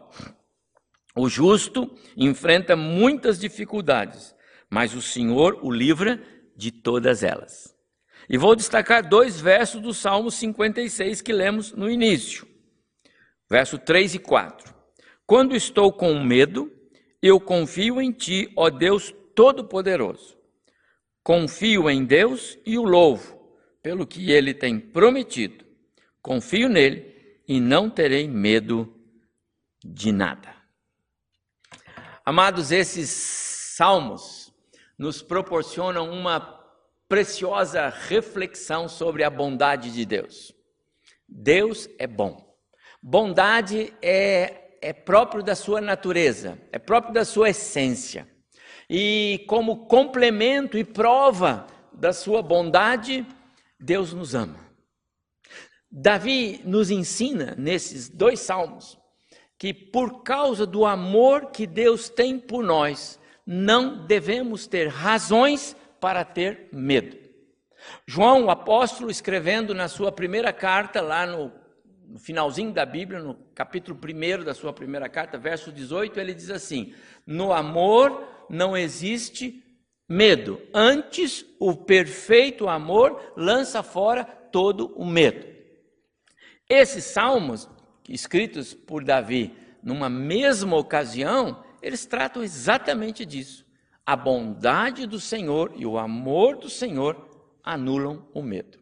O 1.15 1.29
justo 1.29 1.95
enfrenta 2.17 2.75
muitas 2.75 3.39
dificuldades, 3.39 4.35
mas 4.71 4.95
o 4.95 5.03
Senhor 5.03 5.59
o 5.63 5.71
livra 5.71 6.19
de 6.57 6.73
todas 6.73 7.23
elas. 7.23 7.77
E 8.27 8.39
vou 8.39 8.57
destacar 8.57 9.07
dois 9.07 9.39
versos 9.39 9.83
do 9.83 9.93
Salmo 9.93 10.31
56 10.31 11.21
que 11.21 11.33
lemos 11.33 11.73
no 11.73 11.91
início. 11.91 12.49
Verso 13.51 13.77
3 13.77 14.15
e 14.15 14.19
4. 14.19 14.75
Quando 15.27 15.55
estou 15.55 15.93
com 15.93 16.19
medo, 16.25 16.73
eu 17.21 17.39
confio 17.39 18.01
em 18.01 18.11
ti, 18.11 18.51
ó 18.57 18.71
Deus 18.71 19.15
Todo-Poderoso. 19.35 20.39
Confio 21.23 21.91
em 21.91 22.03
Deus 22.03 22.59
e 22.65 22.79
o 22.79 22.83
louvo 22.83 23.44
pelo 23.85 24.07
que 24.07 24.33
ele 24.33 24.55
tem 24.55 24.81
prometido. 24.81 25.63
Confio 26.23 26.71
nele 26.71 27.43
e 27.47 27.61
não 27.61 27.91
terei 27.91 28.27
medo 28.27 28.99
de 29.85 30.11
nada. 30.11 30.57
Amados, 32.25 32.73
esses 32.73 33.11
salmos 33.11 34.51
nos 34.99 35.21
proporcionam 35.21 36.11
uma 36.11 36.41
preciosa 37.07 37.91
reflexão 37.91 38.89
sobre 38.89 39.23
a 39.23 39.29
bondade 39.29 39.93
de 39.93 40.07
Deus. 40.07 40.55
Deus 41.29 41.87
é 41.99 42.07
bom. 42.07 42.57
Bondade 43.03 43.93
é, 44.01 44.79
é 44.81 44.95
próprio 44.95 45.43
da 45.43 45.55
sua 45.55 45.83
natureza, 45.83 46.59
é 46.73 46.79
próprio 46.79 47.13
da 47.13 47.25
sua 47.27 47.51
essência. 47.51 48.27
E 48.89 49.45
como 49.47 49.87
complemento 49.87 50.79
e 50.79 50.85
prova 50.85 51.67
da 51.93 52.15
sua 52.15 52.41
bondade, 52.41 53.27
Deus 53.85 54.15
nos 54.15 54.35
ama. 54.35 54.59
Davi 55.91 56.61
nos 56.65 56.91
ensina 56.91 57.55
nesses 57.57 58.09
dois 58.09 58.41
salmos 58.41 58.99
que 59.59 59.73
por 59.73 60.23
causa 60.23 60.67
do 60.67 60.85
amor 60.85 61.51
que 61.51 61.67
Deus 61.67 62.09
tem 62.09 62.39
por 62.39 62.65
nós, 62.65 63.21
não 63.47 64.05
devemos 64.07 64.67
ter 64.67 64.89
razões 64.89 65.77
para 66.01 66.25
ter 66.25 66.69
medo. 66.73 67.17
João, 68.07 68.47
o 68.47 68.51
apóstolo, 68.51 69.11
escrevendo 69.11 69.75
na 69.75 69.87
sua 69.87 70.11
primeira 70.11 70.53
carta, 70.53 71.01
lá 71.01 71.27
no, 71.27 71.53
finalzinho 72.19 72.73
da 72.73 72.85
Bíblia, 72.85 73.21
no 73.21 73.35
capítulo 73.55 73.99
1 73.99 74.45
da 74.45 74.55
sua 74.55 74.73
primeira 74.73 75.09
carta, 75.09 75.39
verso 75.39 75.71
18, 75.71 76.19
ele 76.19 76.35
diz 76.35 76.51
assim: 76.51 76.95
No 77.27 77.53
amor 77.53 78.47
não 78.51 78.77
existe 78.77 79.64
medo. 80.09 80.61
Antes, 80.73 81.45
o 81.59 81.75
perfeito 81.75 82.69
amor 82.69 83.33
lança 83.37 83.83
fora 83.83 84.25
todo 84.25 84.93
o 84.97 85.05
medo. 85.05 85.47
Esses 86.69 87.05
salmos, 87.05 87.69
escritos 88.09 88.75
por 88.75 89.05
Davi 89.05 89.55
numa 89.83 90.09
mesma 90.09 90.77
ocasião, 90.77 91.63
eles 91.83 92.07
tratam 92.07 92.43
exatamente 92.43 93.27
disso. 93.27 93.65
A 94.07 94.17
bondade 94.17 95.07
do 95.07 95.21
Senhor 95.21 95.73
e 95.77 95.85
o 95.87 95.99
amor 95.99 96.57
do 96.57 96.71
Senhor 96.71 97.29
anulam 97.63 98.27
o 98.33 98.43
medo. 98.43 98.79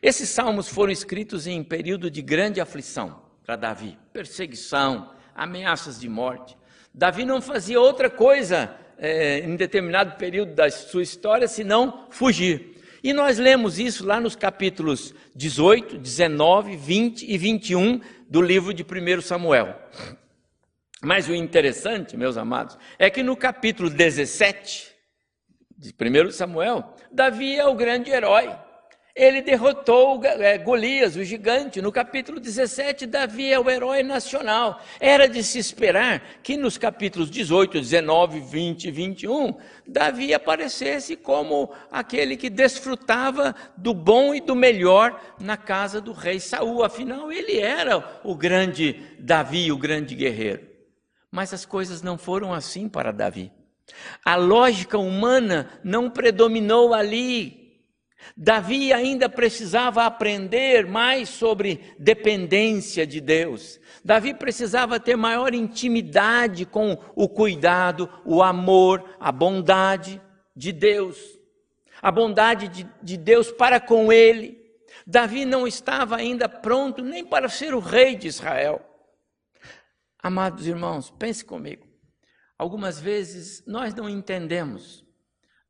Esses 0.00 0.28
salmos 0.28 0.68
foram 0.68 0.92
escritos 0.92 1.46
em 1.46 1.62
período 1.62 2.10
de 2.10 2.22
grande 2.22 2.60
aflição 2.60 3.22
para 3.44 3.56
Davi, 3.56 3.98
perseguição, 4.12 5.12
ameaças 5.34 6.00
de 6.00 6.08
morte. 6.08 6.56
Davi 6.92 7.24
não 7.24 7.40
fazia 7.40 7.80
outra 7.80 8.08
coisa 8.08 8.74
é, 8.98 9.40
em 9.40 9.56
determinado 9.56 10.16
período 10.16 10.54
da 10.54 10.70
sua 10.70 11.02
história, 11.02 11.48
senão 11.48 12.06
fugir. 12.10 12.74
E 13.02 13.12
nós 13.12 13.38
lemos 13.38 13.78
isso 13.78 14.06
lá 14.06 14.18
nos 14.18 14.34
capítulos 14.34 15.14
18, 15.34 15.98
19, 15.98 16.76
20 16.76 17.30
e 17.30 17.36
21 17.36 18.00
do 18.28 18.40
livro 18.40 18.72
de 18.72 18.82
1 18.82 19.20
Samuel. 19.20 19.78
Mas 21.02 21.28
o 21.28 21.34
interessante, 21.34 22.16
meus 22.16 22.38
amados, 22.38 22.78
é 22.98 23.10
que 23.10 23.22
no 23.22 23.36
capítulo 23.36 23.90
17 23.90 24.90
de 25.76 25.92
1 25.92 26.30
Samuel, 26.30 26.94
Davi 27.12 27.56
é 27.56 27.66
o 27.66 27.74
grande 27.74 28.10
herói. 28.10 28.50
Ele 29.16 29.40
derrotou 29.42 30.20
é, 30.24 30.58
Golias, 30.58 31.14
o 31.14 31.22
gigante. 31.22 31.80
No 31.80 31.92
capítulo 31.92 32.40
17, 32.40 33.06
Davi 33.06 33.52
é 33.52 33.60
o 33.60 33.70
herói 33.70 34.02
nacional. 34.02 34.82
Era 34.98 35.28
de 35.28 35.44
se 35.44 35.56
esperar 35.56 36.40
que 36.42 36.56
nos 36.56 36.76
capítulos 36.76 37.30
18, 37.30 37.78
19, 37.78 38.40
20 38.40 38.84
e 38.86 38.90
21, 38.90 39.54
Davi 39.86 40.34
aparecesse 40.34 41.14
como 41.14 41.72
aquele 41.92 42.36
que 42.36 42.50
desfrutava 42.50 43.54
do 43.76 43.94
bom 43.94 44.34
e 44.34 44.40
do 44.40 44.56
melhor 44.56 45.22
na 45.38 45.56
casa 45.56 46.00
do 46.00 46.12
rei 46.12 46.40
Saul. 46.40 46.82
Afinal, 46.82 47.30
ele 47.30 47.60
era 47.60 48.20
o 48.24 48.34
grande 48.34 49.00
Davi, 49.20 49.70
o 49.70 49.78
grande 49.78 50.16
guerreiro. 50.16 50.66
Mas 51.30 51.54
as 51.54 51.64
coisas 51.64 52.02
não 52.02 52.18
foram 52.18 52.52
assim 52.52 52.88
para 52.88 53.12
Davi. 53.12 53.52
A 54.24 54.34
lógica 54.34 54.98
humana 54.98 55.68
não 55.84 56.10
predominou 56.10 56.92
ali. 56.92 57.63
Davi 58.36 58.92
ainda 58.92 59.28
precisava 59.28 60.04
aprender 60.04 60.86
mais 60.86 61.28
sobre 61.28 61.94
dependência 61.98 63.06
de 63.06 63.20
Deus. 63.20 63.80
Davi 64.04 64.34
precisava 64.34 64.98
ter 64.98 65.16
maior 65.16 65.54
intimidade 65.54 66.64
com 66.64 66.98
o 67.14 67.28
cuidado, 67.28 68.08
o 68.24 68.42
amor, 68.42 69.16
a 69.20 69.30
bondade 69.30 70.20
de 70.54 70.72
Deus. 70.72 71.18
A 72.02 72.10
bondade 72.10 72.68
de, 72.68 72.86
de 73.02 73.16
Deus 73.16 73.50
para 73.50 73.80
com 73.80 74.12
ele. 74.12 74.62
Davi 75.06 75.44
não 75.44 75.66
estava 75.66 76.16
ainda 76.16 76.48
pronto 76.48 77.02
nem 77.02 77.24
para 77.24 77.48
ser 77.48 77.74
o 77.74 77.78
rei 77.78 78.16
de 78.16 78.26
Israel. 78.26 78.80
Amados 80.22 80.66
irmãos, 80.66 81.10
pense 81.18 81.44
comigo. 81.44 81.86
Algumas 82.58 82.98
vezes 82.98 83.62
nós 83.66 83.94
não 83.94 84.08
entendemos 84.08 85.03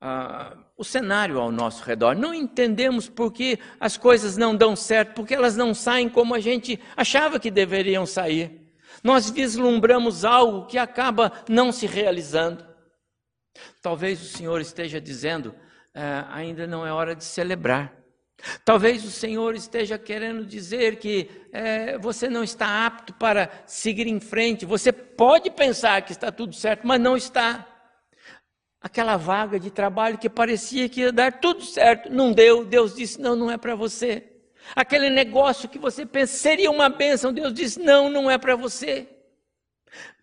ah, 0.07 0.55
o 0.77 0.85
cenário 0.85 1.41
ao 1.41 1.51
nosso 1.51 1.83
redor, 1.83 2.15
não 2.15 2.35
entendemos 2.35 3.09
porque 3.09 3.59
as 3.81 3.97
coisas 3.97 4.37
não 4.37 4.55
dão 4.55 4.77
certo, 4.77 5.15
porque 5.15 5.33
elas 5.33 5.57
não 5.57 5.73
saem 5.73 6.11
como 6.11 6.35
a 6.35 6.41
gente 6.41 6.79
achava 6.95 7.41
que 7.41 7.51
deveriam 7.51 8.05
sair. 8.05 8.71
Nós 9.03 9.31
vislumbramos 9.31 10.23
algo 10.23 10.67
que 10.67 10.77
acaba 10.77 11.33
não 11.49 11.73
se 11.73 11.87
realizando. 11.87 12.67
Talvez 13.81 14.21
o 14.21 14.27
Senhor 14.27 14.61
esteja 14.61 15.01
dizendo: 15.01 15.55
ah, 15.95 16.29
ainda 16.31 16.67
não 16.67 16.87
é 16.87 16.93
hora 16.93 17.17
de 17.17 17.25
celebrar. 17.25 17.91
Talvez 18.63 19.07
o 19.07 19.11
Senhor 19.11 19.55
esteja 19.55 19.97
querendo 19.97 20.45
dizer 20.45 20.97
que 20.97 21.31
é, 21.51 21.97
você 21.97 22.29
não 22.29 22.45
está 22.45 22.85
apto 22.85 23.15
para 23.15 23.51
seguir 23.65 24.07
em 24.07 24.21
frente. 24.21 24.67
Você 24.67 24.93
pode 24.93 25.51
pensar 25.51 26.03
que 26.03 26.13
está 26.13 26.31
tudo 26.31 26.55
certo, 26.55 26.87
mas 26.87 27.01
não 27.01 27.17
está. 27.17 27.74
Aquela 28.85 29.17
vaga 29.17 29.59
de 29.59 29.71
trabalho 29.71 30.19
que 30.19 30.29
parecia 30.29 30.91
que 30.91 31.01
ia 31.01 31.11
dar 31.11 31.41
tudo 31.41 31.63
certo, 31.65 32.13
não 32.13 32.31
deu. 32.31 32.67
Deus 32.67 32.95
disse: 32.95 33.19
não, 33.19 33.35
não 33.35 33.51
é 33.51 33.57
para 33.57 33.75
você. 33.75 34.23
Aquele 34.77 35.09
negócio 35.09 35.71
que 35.71 35.79
você 35.79 36.05
pensa 36.05 36.37
seria 36.37 36.71
uma 36.71 36.91
bênção, 36.91 37.33
Deus 37.33 37.55
disse: 37.55 37.81
não, 37.81 38.11
não 38.11 38.31
é 38.31 38.37
para 38.37 38.55
você. 38.55 39.09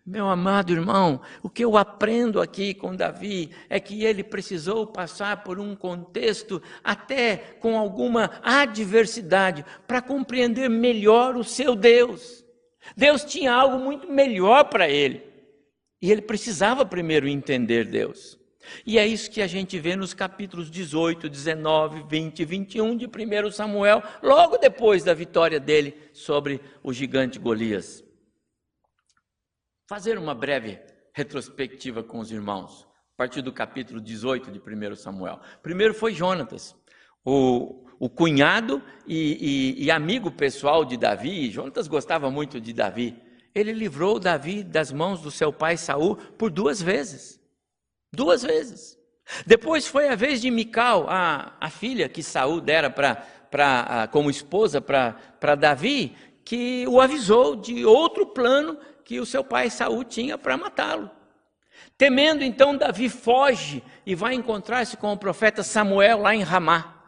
Meu 0.06 0.28
amado 0.28 0.72
irmão, 0.72 1.20
o 1.42 1.50
que 1.50 1.64
eu 1.64 1.76
aprendo 1.76 2.40
aqui 2.40 2.72
com 2.72 2.94
Davi 2.94 3.50
é 3.68 3.80
que 3.80 4.04
ele 4.04 4.22
precisou 4.22 4.86
passar 4.86 5.42
por 5.42 5.58
um 5.58 5.74
contexto 5.74 6.62
até 6.84 7.36
com 7.58 7.76
alguma 7.76 8.30
adversidade 8.44 9.64
para 9.88 10.00
compreender 10.00 10.70
melhor 10.70 11.36
o 11.36 11.42
seu 11.42 11.74
Deus. 11.74 12.44
Deus 12.96 13.24
tinha 13.24 13.52
algo 13.52 13.80
muito 13.80 14.08
melhor 14.08 14.66
para 14.66 14.88
ele. 14.88 15.20
E 16.00 16.12
ele 16.12 16.22
precisava 16.22 16.86
primeiro 16.86 17.26
entender 17.26 17.86
Deus. 17.86 18.40
E 18.86 18.98
é 18.98 19.06
isso 19.06 19.30
que 19.30 19.42
a 19.42 19.46
gente 19.46 19.78
vê 19.78 19.96
nos 19.96 20.14
capítulos 20.14 20.70
18, 20.70 21.28
19, 21.28 22.04
20 22.08 22.40
e 22.40 22.44
21 22.44 22.96
de 22.96 23.06
1 23.06 23.50
Samuel, 23.50 24.02
logo 24.22 24.58
depois 24.58 25.04
da 25.04 25.14
vitória 25.14 25.58
dele 25.60 25.96
sobre 26.12 26.60
o 26.82 26.92
gigante 26.92 27.38
Golias 27.38 28.04
fazer 29.92 30.16
uma 30.16 30.34
breve 30.34 30.80
retrospectiva 31.12 32.02
com 32.02 32.18
os 32.18 32.32
irmãos, 32.32 32.88
a 33.12 33.16
partir 33.18 33.42
do 33.42 33.52
capítulo 33.52 34.00
18 34.00 34.50
de 34.50 34.58
1 34.58 34.96
Samuel. 34.96 35.38
Primeiro 35.62 35.92
foi 35.92 36.14
Jonatas, 36.14 36.74
o, 37.22 37.84
o 38.00 38.08
cunhado 38.08 38.82
e, 39.06 39.76
e, 39.78 39.84
e 39.84 39.90
amigo 39.90 40.30
pessoal 40.30 40.82
de 40.82 40.96
Davi. 40.96 41.50
Jonatas 41.50 41.88
gostava 41.88 42.30
muito 42.30 42.58
de 42.58 42.72
Davi. 42.72 43.22
Ele 43.54 43.70
livrou 43.70 44.18
Davi 44.18 44.64
das 44.64 44.90
mãos 44.90 45.20
do 45.20 45.30
seu 45.30 45.52
pai 45.52 45.76
Saul 45.76 46.16
por 46.16 46.50
duas 46.50 46.80
vezes. 46.80 47.38
Duas 48.12 48.42
vezes. 48.42 48.98
Depois 49.46 49.86
foi 49.86 50.08
a 50.08 50.14
vez 50.14 50.40
de 50.40 50.50
Mical, 50.50 51.06
a, 51.08 51.56
a 51.60 51.70
filha 51.70 52.08
que 52.08 52.22
Saul 52.22 52.60
dera 52.60 52.90
para 52.90 54.08
como 54.08 54.30
esposa 54.30 54.80
para 54.80 55.54
Davi, 55.54 56.16
que 56.44 56.86
o 56.88 57.00
avisou 57.00 57.56
de 57.56 57.84
outro 57.84 58.26
plano 58.26 58.76
que 59.04 59.20
o 59.20 59.26
seu 59.26 59.42
pai 59.42 59.70
Saul 59.70 60.04
tinha 60.04 60.36
para 60.36 60.56
matá-lo. 60.56 61.10
Temendo, 61.96 62.42
então, 62.42 62.76
Davi 62.76 63.08
foge 63.08 63.82
e 64.04 64.14
vai 64.14 64.34
encontrar-se 64.34 64.96
com 64.96 65.12
o 65.12 65.16
profeta 65.16 65.62
Samuel 65.62 66.18
lá 66.20 66.34
em 66.34 66.42
Ramá. 66.42 67.02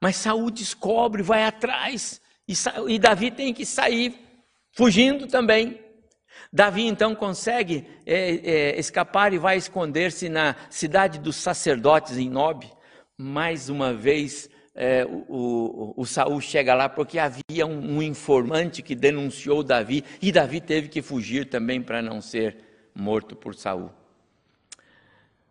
Mas 0.00 0.16
Saul 0.16 0.50
descobre, 0.50 1.22
vai 1.22 1.44
atrás, 1.44 2.20
e, 2.48 2.54
e 2.88 2.98
Davi 2.98 3.30
tem 3.30 3.52
que 3.54 3.64
sair 3.64 4.18
fugindo 4.72 5.26
também. 5.26 5.80
Davi 6.52 6.86
então 6.86 7.14
consegue 7.14 7.86
é, 8.04 8.72
é, 8.74 8.78
escapar 8.78 9.32
e 9.32 9.38
vai 9.38 9.56
esconder-se 9.56 10.28
na 10.28 10.56
cidade 10.68 11.20
dos 11.20 11.36
sacerdotes 11.36 12.18
em 12.18 12.28
Nob. 12.28 12.66
Mais 13.16 13.68
uma 13.68 13.94
vez, 13.94 14.50
é, 14.74 15.04
o, 15.04 15.26
o, 15.28 15.94
o, 15.96 16.06
Saul 16.06 16.40
chega 16.40 16.74
lá 16.74 16.88
porque 16.88 17.18
havia 17.18 17.66
um, 17.66 17.98
um, 17.98 18.02
informante 18.02 18.82
que 18.82 18.96
denunciou 18.96 19.62
Davi 19.62 20.04
e 20.20 20.32
Davi 20.32 20.60
teve 20.60 20.88
que 20.88 21.02
fugir 21.02 21.48
também 21.48 21.80
para 21.80 22.02
não 22.02 22.20
ser 22.20 22.56
morto 22.94 23.36
por 23.36 23.54
Saul. 23.54 23.90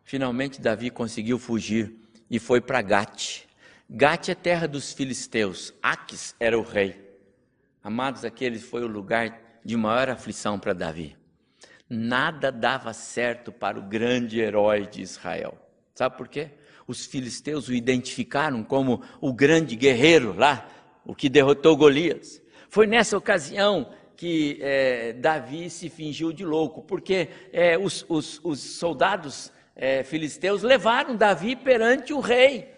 Finalmente 0.04 0.60
Davi 0.60 0.90
conseguiu 0.90 1.40
fugir 1.40 1.96
e 2.30 2.40
foi 2.40 2.60
para 2.60 2.82
Gate. 2.82 3.44
Gate 3.90 4.30
é 4.30 4.36
terra 4.36 4.68
dos 4.68 4.92
filisteus. 4.92 5.74
Aques 5.82 6.36
era 6.40 6.60
o 6.60 6.62
rei. 6.62 7.08
Amados, 7.82 8.26
aquele 8.26 8.60
foi 8.60 8.84
o 8.84 8.88
lugar 8.88 9.49
de 9.64 9.76
maior 9.78 10.10
aflição 10.10 10.60
para 10.60 10.74
Davi. 10.74 11.16
Nada 11.90 12.52
dava 12.52 12.94
certo 12.94 13.52
para 13.52 13.80
o 13.80 13.82
grande 13.82 14.40
herói 14.40 14.86
de 14.86 15.02
Israel. 15.02 15.58
Sabe 15.96 16.18
por 16.18 16.28
quê? 16.28 16.52
os 16.90 17.06
filisteus 17.06 17.68
o 17.68 17.74
identificaram 17.74 18.64
como 18.64 19.04
o 19.22 19.32
grande 19.32 19.76
guerreiro 19.76 20.34
lá, 20.36 20.68
o 21.06 21.14
que 21.14 21.30
derrotou 21.30 21.78
Golias. 21.78 22.42
Foi 22.68 22.88
nessa 22.88 23.16
ocasião 23.16 23.92
que 24.16 24.58
é, 24.60 25.14
Davi 25.14 25.70
se 25.70 25.88
fingiu 25.88 26.34
de 26.34 26.44
louco, 26.44 26.82
porque 26.82 27.30
é, 27.54 27.78
os, 27.78 28.04
os, 28.10 28.42
os, 28.44 28.60
soldados 28.60 29.52
é, 29.76 30.04
filisteus 30.04 30.64
levaram 30.64 31.16
Davi 31.16 31.56
perante 31.56 32.12
o 32.12 32.20
rei. 32.20 32.74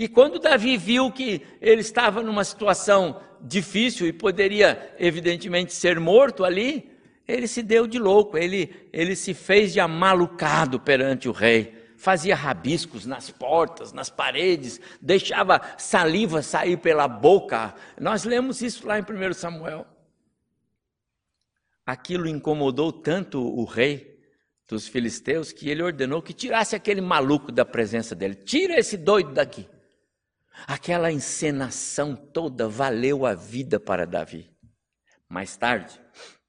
E 0.00 0.08
quando 0.08 0.38
Davi 0.38 0.78
viu 0.78 1.12
que 1.12 1.42
ele 1.60 1.82
estava 1.82 2.22
numa 2.22 2.42
situação 2.42 3.20
difícil 3.38 4.06
e 4.06 4.14
poderia, 4.14 4.94
evidentemente, 4.98 5.74
ser 5.74 6.00
morto 6.00 6.42
ali, 6.42 6.90
ele 7.28 7.46
se 7.46 7.62
deu 7.62 7.86
de 7.86 7.98
louco, 7.98 8.38
ele, 8.38 8.74
ele 8.94 9.14
se 9.14 9.34
fez 9.34 9.74
de 9.74 9.78
amalucado 9.78 10.80
perante 10.80 11.28
o 11.28 11.32
rei 11.32 11.78
fazia 11.98 12.34
rabiscos 12.34 13.04
nas 13.04 13.30
portas, 13.30 13.92
nas 13.92 14.08
paredes, 14.08 14.80
deixava 15.02 15.60
saliva 15.76 16.40
sair 16.40 16.78
pela 16.78 17.06
boca. 17.06 17.74
Nós 18.00 18.24
lemos 18.24 18.62
isso 18.62 18.86
lá 18.86 18.98
em 18.98 19.02
1 19.02 19.34
Samuel. 19.34 19.86
Aquilo 21.84 22.26
incomodou 22.26 22.90
tanto 22.90 23.38
o 23.38 23.66
rei 23.66 24.18
dos 24.66 24.88
filisteus 24.88 25.52
que 25.52 25.68
ele 25.68 25.82
ordenou 25.82 26.22
que 26.22 26.32
tirasse 26.32 26.74
aquele 26.74 27.02
maluco 27.02 27.52
da 27.52 27.66
presença 27.66 28.14
dele. 28.14 28.34
Tira 28.34 28.78
esse 28.78 28.96
doido 28.96 29.34
daqui. 29.34 29.68
Aquela 30.66 31.10
encenação 31.10 32.14
toda 32.14 32.68
valeu 32.68 33.26
a 33.26 33.34
vida 33.34 33.78
para 33.78 34.06
Davi. 34.06 34.50
Mais 35.28 35.56
tarde, 35.56 36.00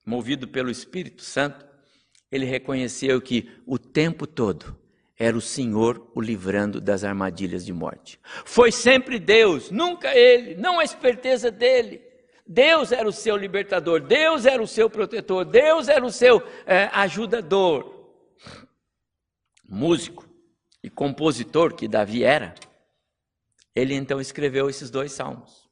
movido 0.06 0.48
pelo 0.48 0.70
Espírito 0.70 1.22
Santo, 1.22 1.66
ele 2.32 2.46
reconheceu 2.46 3.22
que 3.22 3.50
o 3.66 3.78
tempo 3.78 4.26
todo 4.26 4.80
era 5.18 5.38
o 5.38 5.42
Senhor 5.42 6.12
o 6.16 6.22
livrando 6.22 6.82
das 6.82 7.04
armadilhas 7.04 7.64
de 7.64 7.72
morte. 7.72 8.20
Foi 8.44 8.72
sempre 8.72 9.20
Deus, 9.20 9.70
nunca 9.70 10.16
ele, 10.16 10.56
não 10.56 10.80
a 10.80 10.84
esperteza 10.84 11.52
dele. 11.52 12.02
Deus 12.48 12.92
era 12.92 13.08
o 13.08 13.14
seu 13.14 13.38
libertador, 13.38 14.02
Deus 14.02 14.46
era 14.46 14.62
o 14.62 14.68
seu 14.68 14.90
protetor, 14.90 15.46
Deus 15.46 15.88
era 15.88 16.04
o 16.04 16.12
seu 16.12 16.42
é, 16.66 16.90
ajudador. 16.92 18.10
Músico 19.70 20.28
e 20.84 20.90
compositor 20.90 21.76
que 21.76 21.88
Davi 21.88 22.24
era, 22.24 22.56
ele 23.76 23.96
então 23.96 24.20
escreveu 24.20 24.70
esses 24.70 24.90
dois 24.90 25.12
salmos. 25.12 25.70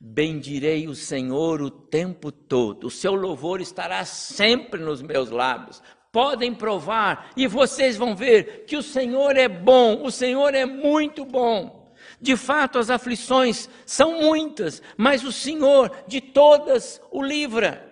Bendirei 0.00 0.88
o 0.88 0.94
Senhor 0.94 1.60
o 1.60 1.70
tempo 1.70 2.30
todo, 2.30 2.86
o 2.86 2.90
seu 2.90 3.14
louvor 3.14 3.60
estará 3.60 4.04
sempre 4.04 4.80
nos 4.80 5.02
meus 5.02 5.30
lábios 5.30 5.82
podem 6.12 6.54
provar 6.54 7.32
e 7.34 7.46
vocês 7.46 7.96
vão 7.96 8.14
ver 8.14 8.66
que 8.66 8.76
o 8.76 8.82
Senhor 8.82 9.34
é 9.34 9.48
bom, 9.48 10.04
o 10.04 10.10
Senhor 10.10 10.54
é 10.54 10.66
muito 10.66 11.24
bom. 11.24 11.90
De 12.20 12.36
fato, 12.36 12.78
as 12.78 12.90
aflições 12.90 13.68
são 13.86 14.20
muitas, 14.20 14.82
mas 14.96 15.24
o 15.24 15.32
Senhor 15.32 15.90
de 16.06 16.20
todas 16.20 17.00
o 17.10 17.22
livra. 17.22 17.90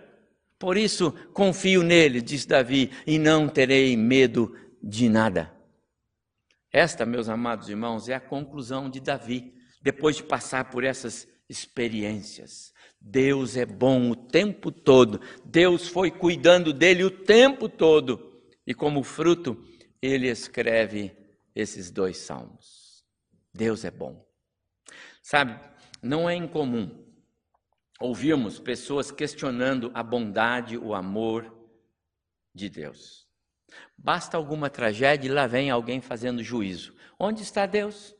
Por 0.59 0.77
isso, 0.77 1.13
confio 1.33 1.83
nele, 1.83 2.21
diz 2.21 2.45
Davi, 2.45 2.91
e 3.07 3.19
não 3.19 3.49
terei 3.49 3.97
medo 3.97 4.55
de 4.83 5.09
nada. 5.09 5.51
Esta, 6.73 7.05
meus 7.05 7.29
amados 7.29 7.69
irmãos, 7.69 8.09
é 8.09 8.15
a 8.15 8.21
conclusão 8.21 8.89
de 8.89 9.01
Davi, 9.01 9.55
depois 9.83 10.17
de 10.17 10.23
passar 10.23 10.71
por 10.71 10.85
essas 10.85 11.27
experiências. 11.49 12.73
Deus 13.01 13.57
é 13.57 13.67
bom 13.67 14.11
o 14.11 14.17
tempo 14.17 14.71
todo. 14.71 15.21
Deus 15.45 15.89
foi 15.89 16.11
cuidando 16.11 16.73
dele 16.73 17.03
o 17.03 17.11
tempo 17.11 17.69
todo. 17.69 18.43
E 18.67 18.75
como 18.75 19.03
fruto, 19.03 19.63
ele 20.01 20.29
escreve 20.29 21.17
esses 21.55 21.91
dois 21.91 22.19
salmos. 22.19 23.05
Deus 23.53 23.85
é 23.85 23.91
bom. 23.91 24.25
Sabe, 25.23 25.59
não 26.03 26.31
é 26.31 26.37
incomum 26.37 27.11
ouvirmos 28.01 28.59
pessoas 28.59 29.11
questionando 29.11 29.91
a 29.93 30.03
bondade, 30.03 30.79
o 30.79 30.95
amor 30.95 31.55
de 32.55 32.71
Deus. 32.71 33.20
Basta 33.97 34.37
alguma 34.37 34.71
tragédia 34.71 35.29
e 35.29 35.33
lá 35.33 35.47
vem 35.47 35.71
alguém 35.71 36.01
fazendo 36.01 36.43
juízo. 36.43 36.95
Onde 37.19 37.43
está 37.43 37.67
Deus? 37.67 38.15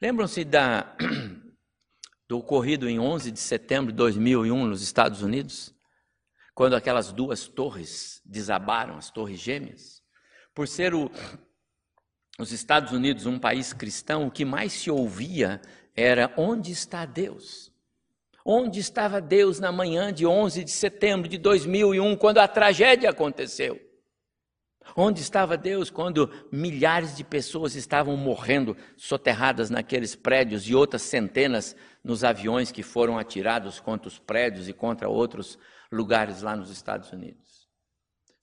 Lembram-se 0.00 0.44
da, 0.44 0.96
do 2.28 2.38
ocorrido 2.38 2.88
em 2.88 2.98
11 2.98 3.30
de 3.30 3.40
setembro 3.40 3.92
de 3.92 3.96
2001 3.96 4.66
nos 4.66 4.82
Estados 4.82 5.22
Unidos? 5.22 5.74
Quando 6.54 6.76
aquelas 6.76 7.12
duas 7.12 7.48
torres 7.48 8.22
desabaram, 8.24 8.96
as 8.96 9.10
torres 9.10 9.40
gêmeas? 9.40 10.02
Por 10.54 10.68
ser 10.68 10.94
o, 10.94 11.10
os 12.38 12.52
Estados 12.52 12.92
Unidos 12.92 13.26
um 13.26 13.38
país 13.38 13.72
cristão, 13.72 14.26
o 14.26 14.30
que 14.30 14.44
mais 14.44 14.72
se 14.72 14.90
ouvia 14.90 15.60
era: 15.96 16.32
onde 16.36 16.70
está 16.70 17.04
Deus? 17.04 17.72
Onde 18.46 18.78
estava 18.78 19.20
Deus 19.20 19.58
na 19.58 19.72
manhã 19.72 20.12
de 20.12 20.26
11 20.26 20.64
de 20.64 20.70
setembro 20.70 21.28
de 21.28 21.38
2001, 21.38 22.14
quando 22.16 22.38
a 22.38 22.46
tragédia 22.46 23.08
aconteceu? 23.08 23.80
Onde 24.96 25.20
estava 25.20 25.56
Deus 25.56 25.90
quando 25.90 26.30
milhares 26.52 27.16
de 27.16 27.24
pessoas 27.24 27.74
estavam 27.74 28.16
morrendo 28.16 28.76
soterradas 28.96 29.70
naqueles 29.70 30.14
prédios 30.14 30.68
e 30.68 30.74
outras 30.74 31.02
centenas 31.02 31.74
nos 32.02 32.22
aviões 32.22 32.70
que 32.70 32.82
foram 32.82 33.18
atirados 33.18 33.80
contra 33.80 34.08
os 34.08 34.18
prédios 34.18 34.68
e 34.68 34.72
contra 34.72 35.08
outros 35.08 35.58
lugares 35.90 36.42
lá 36.42 36.54
nos 36.54 36.70
Estados 36.70 37.12
Unidos? 37.12 37.64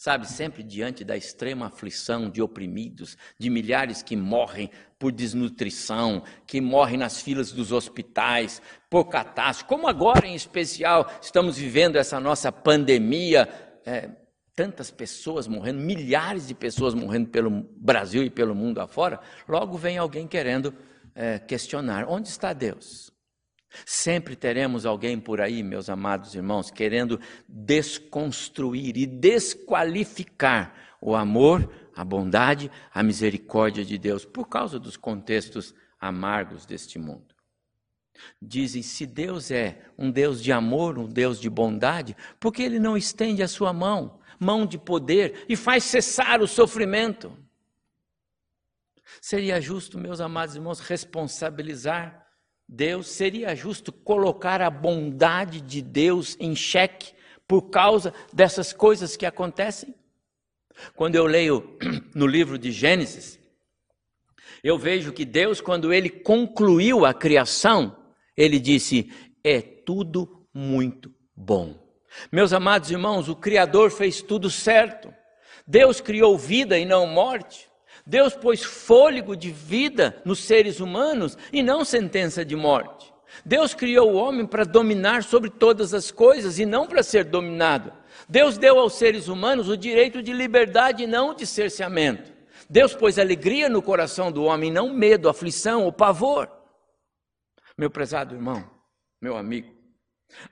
Sabe, 0.02 0.28
sempre 0.28 0.64
diante 0.64 1.04
da 1.04 1.16
extrema 1.16 1.68
aflição 1.68 2.28
de 2.28 2.42
oprimidos, 2.42 3.16
de 3.38 3.52
milhares 3.52 4.02
que 4.02 4.16
morrem 4.16 4.72
por 4.98 5.12
desnutrição, 5.12 6.24
que 6.48 6.60
morrem 6.60 6.98
nas 6.98 7.22
filas 7.22 7.52
dos 7.52 7.72
hospitais, 7.72 8.64
por 8.90 9.06
catástrofe, 9.06 9.70
como 9.70 9.88
agora 9.88 10.26
em 10.26 10.34
especial 10.34 11.08
estamos 11.22 11.56
vivendo 11.56 11.98
essa 11.98 12.20
nossa 12.20 12.52
pandemia, 12.52 13.48
é, 13.86 14.10
tantas 14.62 14.92
pessoas 14.92 15.48
morrendo, 15.48 15.80
milhares 15.80 16.48
de 16.48 16.54
pessoas 16.54 16.94
morrendo 16.94 17.30
pelo 17.30 17.50
Brasil 17.76 18.24
e 18.24 18.30
pelo 18.30 18.54
mundo 18.54 18.80
afora, 18.80 19.20
logo 19.48 19.76
vem 19.76 19.98
alguém 19.98 20.28
querendo 20.28 20.72
é, 21.16 21.40
questionar: 21.40 22.06
onde 22.08 22.28
está 22.28 22.54
Deus? 22.54 23.12
Sempre 23.84 24.36
teremos 24.36 24.86
alguém 24.86 25.20
por 25.20 25.42
aí, 25.42 25.64
meus 25.64 25.90
amados 25.90 26.36
irmãos, 26.36 26.70
querendo 26.70 27.20
desconstruir 27.50 28.96
e 28.98 29.08
desqualificar 29.08 30.76
o 31.02 31.16
amor, 31.16 31.68
a 31.96 32.06
bondade, 32.06 32.70
a 32.94 33.02
misericórdia 33.02 33.84
de 33.84 33.98
Deus, 33.98 34.26
por 34.26 34.48
causa 34.48 34.78
dos 34.78 34.96
contextos 34.96 35.74
amargos 36.00 36.68
deste 36.68 37.00
mundo. 37.00 37.34
Dizem: 38.40 38.84
se 38.84 39.08
Deus 39.08 39.50
é 39.50 39.82
um 39.98 40.12
Deus 40.12 40.44
de 40.44 40.52
amor, 40.52 41.00
um 41.00 41.08
Deus 41.08 41.40
de 41.40 41.50
bondade, 41.50 42.16
por 42.40 42.54
que 42.54 42.62
Ele 42.62 42.78
não 42.78 42.96
estende 42.96 43.42
a 43.42 43.48
sua 43.48 43.74
mão, 43.74 44.21
mão 44.42 44.66
de 44.66 44.80
poder, 44.80 45.46
e 45.48 45.56
faz 45.56 45.84
cessar 45.84 46.42
o 46.42 46.48
sofrimento? 46.48 47.32
Seria 49.22 49.62
justo, 49.62 50.00
meus 50.00 50.20
amados 50.20 50.56
irmãos, 50.56 50.80
responsabilizar 50.80 52.28
Deus, 52.68 53.08
seria 53.08 53.56
justo 53.56 53.92
colocar 53.92 54.62
a 54.62 54.70
bondade 54.70 55.62
de 55.62 55.82
Deus 55.82 56.36
em 56.40 56.56
xeque 56.56 57.14
por 57.48 57.70
causa 57.70 58.14
dessas 58.34 58.74
coisas 58.74 59.16
que 59.16 59.26
acontecem? 59.26 59.94
Quando 60.96 61.16
eu 61.16 61.26
leio 61.26 61.78
no 62.16 62.26
livro 62.26 62.58
de 62.58 62.72
Gênesis, 62.72 63.40
eu 64.64 64.78
vejo 64.78 65.12
que 65.12 65.26
Deus, 65.26 65.62
quando 65.62 65.94
ele 65.94 66.10
concluiu 66.10 67.06
a 67.06 67.14
criação, 67.14 67.96
ele 68.36 68.60
disse: 68.60 69.12
é 69.44 69.62
tudo 69.62 70.48
muito 70.54 71.14
bom. 71.36 71.81
Meus 72.32 72.54
amados 72.54 72.92
irmãos, 72.92 73.30
o 73.30 73.36
Criador 73.36 73.92
fez 73.92 74.22
tudo 74.22 74.50
certo. 74.50 75.14
Deus 75.66 76.02
criou 76.02 76.38
vida 76.38 76.78
e 76.78 76.86
não 76.86 77.06
morte. 77.08 77.70
Deus 78.06 78.34
pôs 78.34 78.64
fôlego 78.64 79.36
de 79.36 79.52
vida 79.52 80.22
nos 80.26 80.40
seres 80.40 80.80
humanos 80.80 81.38
e 81.54 81.62
não 81.62 81.86
sentença 81.86 82.44
de 82.44 82.56
morte. 82.56 83.12
Deus 83.46 83.74
criou 83.74 84.12
o 84.12 84.16
homem 84.16 84.46
para 84.46 84.66
dominar 84.66 85.24
sobre 85.24 85.50
todas 85.50 85.94
as 85.94 86.12
coisas 86.12 86.60
e 86.60 86.66
não 86.66 86.86
para 86.86 87.04
ser 87.04 87.24
dominado. 87.24 87.94
Deus 88.28 88.58
deu 88.58 88.80
aos 88.80 88.94
seres 88.94 89.28
humanos 89.28 89.70
o 89.70 89.78
direito 89.78 90.22
de 90.22 90.34
liberdade 90.34 91.04
e 91.04 91.08
não 91.08 91.34
de 91.34 91.46
cerceamento. 91.46 92.32
Deus 92.70 92.94
pôs 92.94 93.18
alegria 93.18 93.70
no 93.70 93.82
coração 93.82 94.32
do 94.32 94.44
homem, 94.44 94.72
não 94.72 94.94
medo, 94.94 95.30
aflição 95.30 95.86
ou 95.86 95.92
pavor. 95.92 96.50
Meu 97.78 97.90
prezado 97.90 98.36
irmão, 98.36 98.70
meu 99.22 99.36
amigo, 99.36 99.74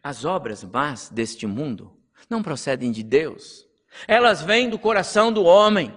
as 0.03 0.25
obras 0.25 0.63
más 0.63 1.09
deste 1.09 1.45
mundo 1.47 1.91
não 2.29 2.43
procedem 2.43 2.91
de 2.91 3.03
Deus, 3.03 3.65
elas 4.07 4.41
vêm 4.41 4.69
do 4.69 4.77
coração 4.77 5.31
do 5.31 5.43
homem 5.43 5.93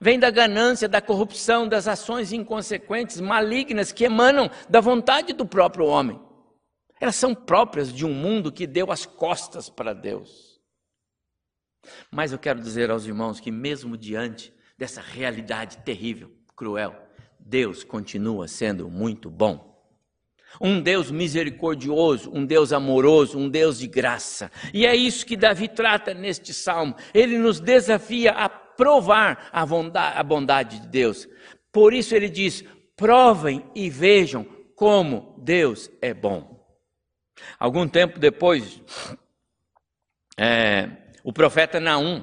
vem 0.00 0.18
da 0.18 0.30
ganância, 0.30 0.88
da 0.88 1.00
corrupção, 1.00 1.68
das 1.68 1.86
ações 1.86 2.32
inconsequentes, 2.32 3.20
malignas 3.20 3.92
que 3.92 4.04
emanam 4.04 4.50
da 4.68 4.80
vontade 4.80 5.32
do 5.32 5.46
próprio 5.46 5.86
homem. 5.86 6.20
Elas 7.00 7.16
são 7.16 7.34
próprias 7.34 7.92
de 7.92 8.06
um 8.06 8.12
mundo 8.12 8.52
que 8.52 8.66
deu 8.66 8.92
as 8.92 9.04
costas 9.04 9.68
para 9.68 9.92
Deus. 9.92 10.60
Mas 12.10 12.32
eu 12.32 12.38
quero 12.38 12.60
dizer 12.60 12.90
aos 12.90 13.06
irmãos 13.06 13.40
que, 13.40 13.50
mesmo 13.50 13.96
diante 13.96 14.54
dessa 14.78 15.00
realidade 15.00 15.78
terrível, 15.78 16.32
cruel, 16.56 16.96
Deus 17.38 17.82
continua 17.82 18.46
sendo 18.46 18.88
muito 18.88 19.28
bom. 19.28 19.71
Um 20.60 20.80
Deus 20.80 21.10
misericordioso, 21.10 22.30
um 22.32 22.44
Deus 22.44 22.72
amoroso, 22.72 23.38
um 23.38 23.48
Deus 23.48 23.78
de 23.78 23.86
graça. 23.86 24.50
E 24.72 24.86
é 24.86 24.94
isso 24.94 25.26
que 25.26 25.36
Davi 25.36 25.68
trata 25.68 26.14
neste 26.14 26.52
salmo. 26.52 26.94
Ele 27.12 27.38
nos 27.38 27.58
desafia 27.60 28.32
a 28.32 28.48
provar 28.48 29.48
a 29.52 29.64
bondade, 29.64 30.18
a 30.18 30.22
bondade 30.22 30.80
de 30.80 30.86
Deus. 30.88 31.28
Por 31.72 31.92
isso 31.92 32.14
ele 32.14 32.28
diz: 32.28 32.64
provem 32.96 33.64
e 33.74 33.88
vejam 33.88 34.46
como 34.76 35.34
Deus 35.38 35.90
é 36.00 36.12
bom. 36.12 36.60
Algum 37.58 37.88
tempo 37.88 38.18
depois, 38.18 38.80
é, 40.38 40.88
o 41.24 41.32
profeta 41.32 41.80
Naum 41.80 42.22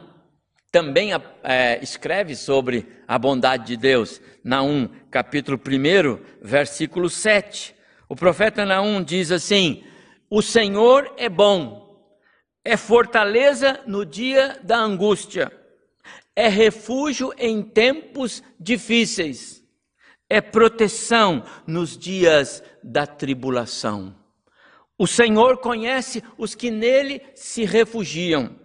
também 0.71 1.11
é, 1.43 1.79
escreve 1.81 2.35
sobre 2.35 2.87
a 3.07 3.17
bondade 3.17 3.65
de 3.65 3.77
Deus. 3.77 4.21
Naum, 4.43 4.87
capítulo 5.09 5.57
1, 5.57 6.21
versículo 6.41 7.09
7. 7.09 7.75
O 8.09 8.15
profeta 8.15 8.65
Naum 8.65 9.01
diz 9.01 9.31
assim: 9.31 9.83
O 10.29 10.41
Senhor 10.41 11.13
é 11.15 11.29
bom, 11.29 12.03
é 12.65 12.75
fortaleza 12.75 13.79
no 13.87 14.05
dia 14.05 14.59
da 14.61 14.77
angústia 14.77 15.59
é 16.39 16.47
refúgio 16.47 17.33
em 17.37 17.61
tempos 17.61 18.41
difíceis, 18.57 19.61
é 20.29 20.39
proteção 20.39 21.43
nos 21.67 21.97
dias 21.97 22.63
da 22.81 23.05
tribulação. 23.05 24.15
O 24.97 25.05
Senhor 25.05 25.57
conhece 25.57 26.23
os 26.37 26.55
que 26.55 26.71
nele 26.71 27.21
se 27.35 27.65
refugiam. 27.65 28.57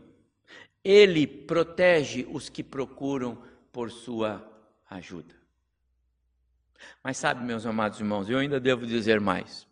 Ele 0.85 1.27
protege 1.27 2.25
os 2.31 2.49
que 2.49 2.63
procuram 2.63 3.43
por 3.73 3.91
sua 3.91 4.49
ajuda. 4.89 5.35
Mas 7.03 7.16
sabe, 7.16 7.44
meus 7.44 7.66
amados 7.66 8.01
irmãos, 8.01 8.29
eu 8.29 8.38
ainda 8.38 8.59
devo 8.59 8.87
dizer 8.87 9.20
mais. 9.20 9.66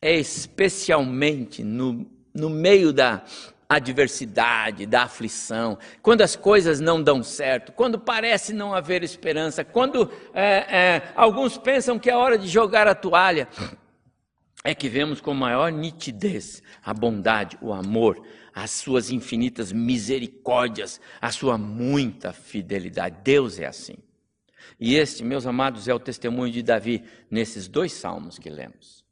É 0.00 0.14
especialmente 0.14 1.64
no, 1.64 2.06
no 2.34 2.50
meio 2.50 2.92
da, 2.92 3.24
adversidade, 3.68 4.86
da 4.86 5.02
aflição, 5.02 5.78
quando 6.00 6.22
as 6.22 6.36
coisas 6.36 6.80
não 6.80 7.02
dão 7.02 7.22
certo, 7.22 7.72
quando 7.72 7.98
parece 7.98 8.52
não 8.52 8.74
haver 8.74 9.02
esperança, 9.02 9.64
quando 9.64 10.10
é, 10.32 10.44
é, 10.44 11.12
alguns 11.16 11.58
pensam 11.58 11.98
que 11.98 12.08
é 12.08 12.16
hora 12.16 12.38
de 12.38 12.46
jogar 12.46 12.86
a 12.86 12.94
toalha, 12.94 13.48
é 14.62 14.74
que 14.74 14.88
vemos 14.88 15.20
com 15.20 15.34
maior 15.34 15.70
nitidez 15.70 16.62
a 16.84 16.94
bondade, 16.94 17.58
o 17.60 17.72
amor, 17.72 18.22
as 18.54 18.70
suas 18.70 19.10
infinitas 19.10 19.72
misericórdias, 19.72 21.00
a 21.20 21.30
sua 21.30 21.58
muita 21.58 22.32
fidelidade. 22.32 23.18
Deus 23.22 23.58
é 23.58 23.66
assim. 23.66 23.96
E 24.78 24.94
este, 24.94 25.24
meus 25.24 25.46
amados, 25.46 25.88
é 25.88 25.94
o 25.94 26.00
testemunho 26.00 26.52
de 26.52 26.62
Davi 26.62 27.02
nesses 27.30 27.66
dois 27.66 27.92
salmos 27.92 28.38
que 28.38 28.50
lemos. 28.50 29.04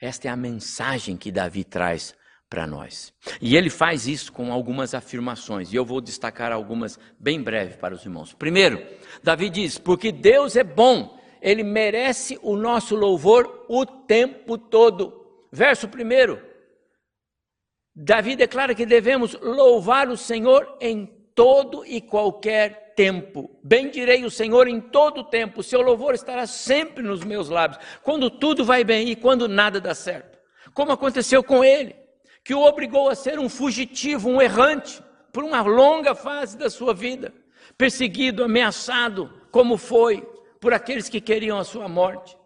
Esta 0.00 0.28
é 0.28 0.30
a 0.30 0.36
mensagem 0.36 1.16
que 1.16 1.30
Davi 1.30 1.62
traz 1.62 2.14
para 2.48 2.66
nós. 2.66 3.12
E 3.40 3.56
ele 3.56 3.70
faz 3.70 4.06
isso 4.06 4.32
com 4.32 4.52
algumas 4.52 4.94
afirmações, 4.94 5.72
e 5.72 5.76
eu 5.76 5.84
vou 5.84 6.00
destacar 6.00 6.52
algumas 6.52 6.98
bem 7.18 7.42
breve 7.42 7.76
para 7.76 7.94
os 7.94 8.04
irmãos. 8.04 8.32
Primeiro, 8.34 8.84
Davi 9.22 9.48
diz: 9.48 9.78
Porque 9.78 10.10
Deus 10.10 10.56
é 10.56 10.64
bom, 10.64 11.18
ele 11.40 11.62
merece 11.62 12.38
o 12.42 12.56
nosso 12.56 12.94
louvor 12.96 13.66
o 13.68 13.84
tempo 13.86 14.58
todo. 14.58 15.24
Verso 15.52 15.86
1. 15.86 16.46
Davi 17.94 18.36
declara 18.36 18.74
que 18.74 18.84
devemos 18.84 19.34
louvar 19.40 20.08
o 20.08 20.16
Senhor 20.16 20.76
em 20.80 21.06
todo 21.36 21.84
e 21.86 22.00
qualquer 22.00 22.94
tempo. 22.96 23.50
Bendirei 23.62 24.24
o 24.24 24.30
Senhor 24.30 24.66
em 24.66 24.80
todo 24.80 25.22
tempo. 25.22 25.62
Seu 25.62 25.82
louvor 25.82 26.14
estará 26.14 26.46
sempre 26.46 27.04
nos 27.04 27.22
meus 27.22 27.50
lábios. 27.50 27.78
Quando 28.02 28.30
tudo 28.30 28.64
vai 28.64 28.82
bem 28.82 29.10
e 29.10 29.14
quando 29.14 29.46
nada 29.46 29.78
dá 29.80 29.94
certo. 29.94 30.38
Como 30.72 30.90
aconteceu 30.90 31.44
com 31.44 31.62
ele, 31.62 31.94
que 32.42 32.54
o 32.54 32.62
obrigou 32.62 33.08
a 33.08 33.14
ser 33.14 33.38
um 33.38 33.48
fugitivo, 33.48 34.30
um 34.30 34.40
errante, 34.40 35.02
por 35.32 35.44
uma 35.44 35.60
longa 35.60 36.14
fase 36.14 36.56
da 36.56 36.70
sua 36.70 36.94
vida, 36.94 37.32
perseguido, 37.76 38.42
ameaçado, 38.42 39.30
como 39.50 39.76
foi 39.76 40.26
por 40.58 40.72
aqueles 40.72 41.08
que 41.08 41.20
queriam 41.20 41.58
a 41.58 41.64
sua 41.64 41.88
morte. 41.88 42.36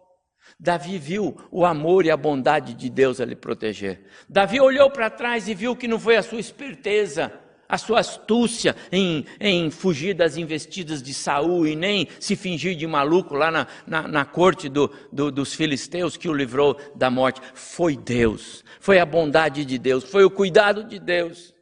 Davi 0.59 0.97
viu 0.97 1.37
o 1.49 1.65
amor 1.65 2.05
e 2.05 2.11
a 2.11 2.17
bondade 2.17 2.73
de 2.73 2.89
Deus 2.89 3.21
a 3.21 3.25
lhe 3.25 3.35
proteger. 3.35 4.05
Davi 4.27 4.59
olhou 4.59 4.91
para 4.91 5.09
trás 5.09 5.47
e 5.47 5.53
viu 5.53 5.75
que 5.75 5.87
não 5.87 5.97
foi 5.97 6.17
a 6.17 6.23
sua 6.23 6.39
esperteza, 6.39 7.31
a 7.71 7.77
sua 7.77 8.01
astúcia 8.01 8.75
em, 8.91 9.25
em 9.39 9.71
fugir 9.71 10.13
das 10.13 10.35
investidas 10.35 11.01
de 11.01 11.13
Saul 11.13 11.65
e 11.65 11.73
nem 11.73 12.05
se 12.19 12.35
fingir 12.35 12.75
de 12.75 12.85
maluco 12.85 13.33
lá 13.33 13.49
na, 13.49 13.67
na, 13.87 14.07
na 14.09 14.25
corte 14.25 14.67
do, 14.67 14.91
do, 15.09 15.31
dos 15.31 15.53
filisteus 15.53 16.17
que 16.17 16.27
o 16.27 16.33
livrou 16.33 16.77
da 16.93 17.09
morte. 17.09 17.39
Foi 17.53 17.95
Deus, 17.95 18.61
foi 18.81 18.99
a 18.99 19.05
bondade 19.05 19.63
de 19.63 19.77
Deus, 19.77 20.03
foi 20.03 20.25
o 20.25 20.29
cuidado 20.29 20.83
de 20.83 20.99
Deus. 20.99 21.53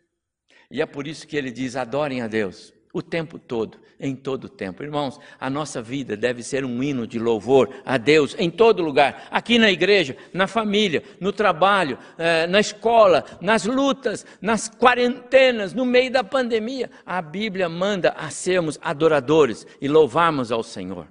E 0.71 0.81
é 0.81 0.85
por 0.87 1.05
isso 1.05 1.27
que 1.27 1.37
ele 1.37 1.51
diz: 1.51 1.75
adorem 1.75 2.21
a 2.21 2.27
Deus 2.27 2.73
o 2.91 3.01
tempo 3.01 3.37
todo, 3.37 3.77
em 3.99 4.15
todo 4.15 4.45
o 4.45 4.49
tempo. 4.49 4.83
Irmãos, 4.83 5.19
a 5.39 5.49
nossa 5.49 5.81
vida 5.81 6.17
deve 6.17 6.41
ser 6.41 6.65
um 6.65 6.81
hino 6.81 7.05
de 7.05 7.19
louvor 7.19 7.69
a 7.85 7.97
Deus 7.97 8.35
em 8.39 8.49
todo 8.49 8.81
lugar, 8.81 9.27
aqui 9.29 9.59
na 9.59 9.71
igreja, 9.71 10.17
na 10.33 10.47
família, 10.47 11.03
no 11.19 11.31
trabalho, 11.31 11.97
eh, 12.17 12.47
na 12.47 12.59
escola, 12.59 13.23
nas 13.39 13.65
lutas, 13.65 14.25
nas 14.41 14.69
quarentenas, 14.69 15.73
no 15.73 15.85
meio 15.85 16.11
da 16.11 16.23
pandemia. 16.23 16.89
A 17.05 17.21
Bíblia 17.21 17.69
manda 17.69 18.11
a 18.17 18.29
sermos 18.29 18.79
adoradores 18.81 19.67
e 19.79 19.87
louvarmos 19.87 20.51
ao 20.51 20.63
Senhor. 20.63 21.07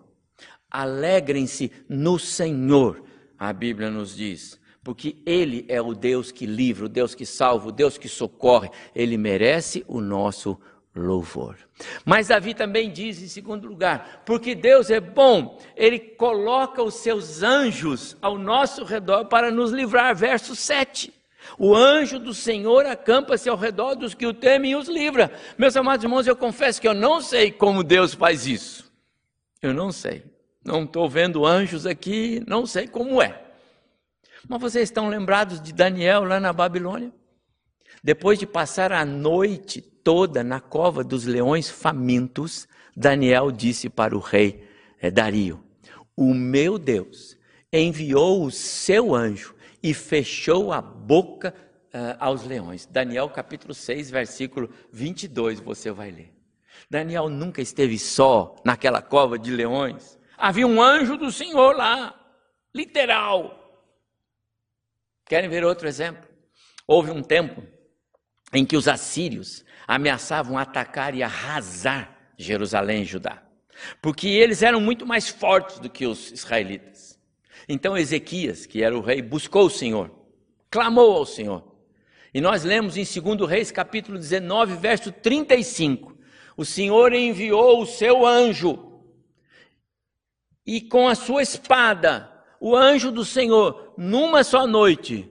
Alegrem-se 0.70 1.70
no 1.88 2.18
Senhor, 2.18 3.02
a 3.38 3.52
Bíblia 3.52 3.90
nos 3.90 4.16
diz 4.16 4.58
porque 4.88 5.18
Ele 5.26 5.66
é 5.68 5.82
o 5.82 5.92
Deus 5.92 6.32
que 6.32 6.46
livra, 6.46 6.86
o 6.86 6.88
Deus 6.88 7.14
que 7.14 7.26
salva, 7.26 7.68
o 7.68 7.72
Deus 7.72 7.98
que 7.98 8.08
socorre. 8.08 8.70
Ele 8.94 9.18
merece 9.18 9.84
o 9.86 10.00
nosso 10.00 10.58
louvor. 10.98 11.56
Mas 12.04 12.28
Davi 12.28 12.54
também 12.54 12.90
diz, 12.90 13.22
em 13.22 13.28
segundo 13.28 13.68
lugar, 13.68 14.22
porque 14.26 14.54
Deus 14.54 14.90
é 14.90 15.00
bom, 15.00 15.58
Ele 15.76 15.98
coloca 15.98 16.82
os 16.82 16.94
seus 16.94 17.42
anjos 17.42 18.16
ao 18.20 18.36
nosso 18.36 18.84
redor 18.84 19.26
para 19.26 19.50
nos 19.50 19.70
livrar. 19.70 20.14
Verso 20.14 20.54
7. 20.56 21.12
O 21.58 21.74
anjo 21.74 22.18
do 22.18 22.34
Senhor 22.34 22.84
acampa-se 22.84 23.48
ao 23.48 23.56
redor 23.56 23.94
dos 23.94 24.14
que 24.14 24.26
o 24.26 24.34
temem 24.34 24.72
e 24.72 24.76
os 24.76 24.88
livra. 24.88 25.32
Meus 25.56 25.76
amados 25.76 26.04
irmãos, 26.04 26.26
eu 26.26 26.36
confesso 26.36 26.80
que 26.80 26.88
eu 26.88 26.94
não 26.94 27.20
sei 27.20 27.50
como 27.50 27.82
Deus 27.82 28.12
faz 28.14 28.46
isso. 28.46 28.92
Eu 29.62 29.72
não 29.72 29.90
sei. 29.90 30.24
Não 30.64 30.84
estou 30.84 31.08
vendo 31.08 31.46
anjos 31.46 31.86
aqui, 31.86 32.42
não 32.46 32.66
sei 32.66 32.86
como 32.86 33.22
é. 33.22 33.42
Mas 34.46 34.60
vocês 34.60 34.84
estão 34.84 35.08
lembrados 35.08 35.60
de 35.60 35.72
Daniel 35.72 36.24
lá 36.24 36.38
na 36.38 36.52
Babilônia? 36.52 37.12
Depois 38.02 38.38
de 38.38 38.46
passar 38.46 38.92
a 38.92 39.04
noite 39.04 39.80
toda 40.08 40.42
na 40.42 40.58
cova 40.58 41.04
dos 41.04 41.26
leões 41.26 41.68
famintos, 41.68 42.66
Daniel 42.96 43.52
disse 43.52 43.90
para 43.90 44.16
o 44.16 44.20
rei 44.20 44.66
é, 44.98 45.10
Dario: 45.10 45.62
O 46.16 46.32
meu 46.32 46.78
Deus 46.78 47.36
enviou 47.70 48.42
o 48.42 48.50
seu 48.50 49.14
anjo 49.14 49.54
e 49.82 49.92
fechou 49.92 50.72
a 50.72 50.80
boca 50.80 51.54
uh, 51.88 52.16
aos 52.18 52.42
leões. 52.42 52.86
Daniel 52.86 53.28
capítulo 53.28 53.74
6, 53.74 54.10
versículo 54.10 54.70
22, 54.90 55.60
você 55.60 55.90
vai 55.90 56.10
ler. 56.10 56.32
Daniel 56.88 57.28
nunca 57.28 57.60
esteve 57.60 57.98
só 57.98 58.56
naquela 58.64 59.02
cova 59.02 59.38
de 59.38 59.50
leões. 59.50 60.18
Havia 60.38 60.66
um 60.66 60.80
anjo 60.80 61.18
do 61.18 61.30
Senhor 61.30 61.76
lá, 61.76 62.18
literal. 62.74 63.84
Querem 65.26 65.50
ver 65.50 65.66
outro 65.66 65.86
exemplo? 65.86 66.26
Houve 66.86 67.10
um 67.10 67.22
tempo 67.22 67.62
em 68.52 68.64
que 68.64 68.76
os 68.76 68.88
assírios 68.88 69.64
ameaçavam 69.86 70.58
atacar 70.58 71.14
e 71.14 71.22
arrasar 71.22 72.16
Jerusalém 72.36 73.02
e 73.02 73.06
Judá, 73.06 73.42
porque 74.00 74.28
eles 74.28 74.62
eram 74.62 74.80
muito 74.80 75.06
mais 75.06 75.28
fortes 75.28 75.78
do 75.78 75.90
que 75.90 76.06
os 76.06 76.30
israelitas. 76.30 77.18
Então 77.68 77.96
Ezequias, 77.96 78.66
que 78.66 78.82
era 78.82 78.96
o 78.96 79.00
rei, 79.00 79.20
buscou 79.20 79.66
o 79.66 79.70
Senhor, 79.70 80.10
clamou 80.70 81.16
ao 81.16 81.26
Senhor. 81.26 81.76
E 82.32 82.40
nós 82.40 82.64
lemos 82.64 82.96
em 82.96 83.04
2 83.04 83.48
Reis, 83.48 83.70
capítulo 83.70 84.18
19, 84.18 84.76
verso 84.76 85.10
35. 85.10 86.16
O 86.56 86.64
Senhor 86.64 87.12
enviou 87.12 87.82
o 87.82 87.86
seu 87.86 88.26
anjo, 88.26 88.88
e 90.66 90.82
com 90.82 91.08
a 91.08 91.14
sua 91.14 91.42
espada, 91.42 92.30
o 92.60 92.76
anjo 92.76 93.10
do 93.10 93.24
Senhor, 93.24 93.94
numa 93.96 94.44
só 94.44 94.66
noite, 94.66 95.30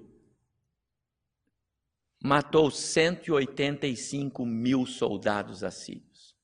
matou 2.28 2.70
185 2.70 4.46
mil 4.46 4.86
soldados 4.86 5.64
assírios. 5.64 6.36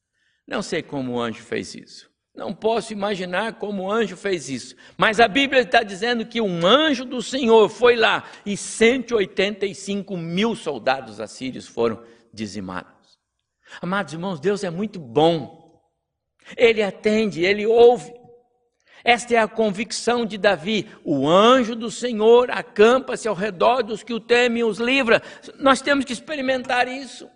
Não 0.48 0.62
sei 0.62 0.82
como 0.82 1.14
o 1.14 1.22
anjo 1.22 1.44
fez 1.44 1.76
isso. 1.76 2.12
Não 2.36 2.52
posso 2.54 2.92
imaginar 2.92 3.54
como 3.60 3.84
o 3.84 3.92
anjo 3.92 4.18
fez 4.18 4.50
isso. 4.50 4.76
Mas 4.98 5.20
a 5.20 5.28
Bíblia 5.28 5.62
está 5.62 5.84
dizendo 5.84 6.26
que 6.26 6.42
um 6.42 6.66
anjo 6.66 7.06
do 7.06 7.22
Senhor 7.22 7.70
foi 7.70 7.96
lá 7.96 8.24
e 8.44 8.58
185 8.58 10.18
mil 10.18 10.56
soldados 10.56 11.20
assírios 11.20 11.68
foram 11.68 12.04
dizimados. 12.34 13.20
Amados 13.82 14.14
irmãos, 14.14 14.40
Deus 14.40 14.64
é 14.64 14.70
muito 14.70 15.00
bom. 15.00 15.82
Ele 16.58 16.82
atende, 16.82 17.44
ele 17.44 17.66
ouve. 17.66 18.12
Esta 19.04 19.36
é 19.36 19.38
a 19.38 19.48
convicção 19.48 20.26
de 20.26 20.38
Davi. 20.38 20.88
O 21.04 21.28
anjo 21.28 21.76
do 21.76 21.92
Senhor 21.92 22.50
acampa-se 22.50 23.28
ao 23.28 23.36
redor 23.36 23.84
dos 23.84 24.02
que 24.02 24.14
o 24.14 24.20
temem 24.20 24.62
e 24.62 24.64
os 24.64 24.80
livra. 24.80 25.22
Nós 25.60 25.82
temos 25.82 26.06
que 26.06 26.14
experimentar 26.14 26.88
isso. 26.88 27.30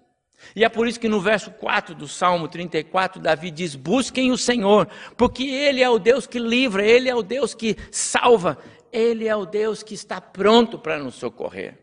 E 0.56 0.63
é 0.63 0.69
por 0.69 0.88
isso 0.88 0.99
que 0.99 1.10
no 1.10 1.19
verso 1.19 1.51
4 1.51 1.93
do 1.93 2.08
Salmo 2.08 2.47
34, 2.47 3.21
Davi 3.21 3.51
diz: 3.51 3.75
Busquem 3.75 4.32
o 4.32 4.38
Senhor, 4.38 4.88
porque 5.17 5.43
Ele 5.43 5.82
é 5.82 5.89
o 5.89 5.99
Deus 5.99 6.25
que 6.25 6.39
livra, 6.39 6.86
Ele 6.86 7.10
é 7.10 7.15
o 7.15 7.23
Deus 7.23 7.53
que 7.53 7.75
salva, 7.91 8.58
Ele 8.91 9.27
é 9.27 9.36
o 9.36 9.45
Deus 9.45 9.84
que 9.84 9.93
está 9.93 10.21
pronto 10.21 10.80
para 10.80 10.99
nos 10.99 11.15
socorrer. 11.15 11.77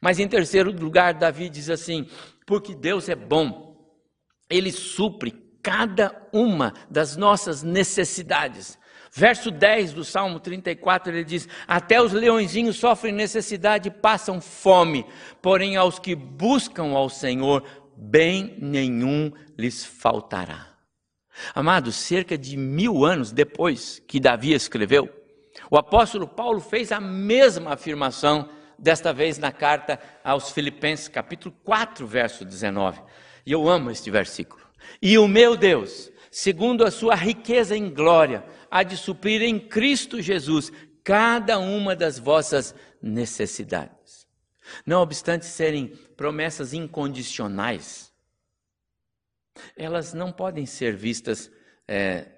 Mas 0.00 0.18
em 0.18 0.28
terceiro 0.28 0.70
lugar, 0.70 1.12
Davi 1.14 1.50
diz 1.50 1.68
assim: 1.68 2.06
Porque 2.46 2.74
Deus 2.74 3.08
é 3.08 3.16
bom, 3.16 3.76
Ele 4.48 4.72
supre 4.72 5.47
cada 5.62 6.14
uma 6.32 6.72
das 6.90 7.16
nossas 7.16 7.62
necessidades. 7.62 8.78
Verso 9.10 9.50
10 9.50 9.94
do 9.94 10.04
Salmo 10.04 10.38
34, 10.38 11.12
ele 11.12 11.24
diz: 11.24 11.48
Até 11.66 12.00
os 12.00 12.12
leõezinhos 12.12 12.76
sofrem 12.76 13.12
necessidade 13.12 13.88
e 13.88 13.92
passam 13.92 14.40
fome, 14.40 15.06
porém 15.40 15.76
aos 15.76 15.98
que 15.98 16.14
buscam 16.14 16.92
ao 16.92 17.08
Senhor, 17.08 17.64
bem 17.96 18.56
nenhum 18.60 19.32
lhes 19.56 19.84
faltará. 19.84 20.66
Amados, 21.54 21.94
cerca 21.96 22.36
de 22.36 22.56
mil 22.56 23.04
anos 23.04 23.32
depois 23.32 24.02
que 24.06 24.20
Davi 24.20 24.52
escreveu, 24.52 25.08
o 25.70 25.76
apóstolo 25.76 26.26
Paulo 26.26 26.60
fez 26.60 26.92
a 26.92 27.00
mesma 27.00 27.74
afirmação, 27.74 28.48
desta 28.78 29.12
vez 29.12 29.38
na 29.38 29.50
carta 29.50 29.98
aos 30.22 30.50
Filipenses, 30.50 31.08
capítulo 31.08 31.54
4, 31.64 32.06
verso 32.06 32.44
19. 32.44 33.00
E 33.44 33.50
eu 33.50 33.68
amo 33.68 33.90
este 33.90 34.10
versículo. 34.10 34.67
E 35.00 35.18
o 35.18 35.28
meu 35.28 35.56
Deus, 35.56 36.10
segundo 36.30 36.84
a 36.84 36.90
sua 36.90 37.14
riqueza 37.14 37.76
em 37.76 37.88
glória, 37.92 38.44
há 38.70 38.82
de 38.82 38.96
suprir 38.96 39.42
em 39.42 39.58
Cristo 39.58 40.20
Jesus 40.20 40.72
cada 41.04 41.58
uma 41.58 41.96
das 41.96 42.18
vossas 42.18 42.74
necessidades. 43.00 44.26
Não 44.84 45.00
obstante 45.00 45.46
serem 45.46 45.88
promessas 46.16 46.72
incondicionais, 46.74 48.12
elas 49.76 50.14
não 50.14 50.30
podem 50.30 50.66
ser 50.66 50.96
vistas 50.96 51.50
é, 51.86 52.28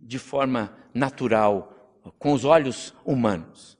de 0.00 0.18
forma 0.18 0.76
natural, 0.94 2.00
com 2.18 2.32
os 2.32 2.44
olhos 2.44 2.94
humanos. 3.04 3.78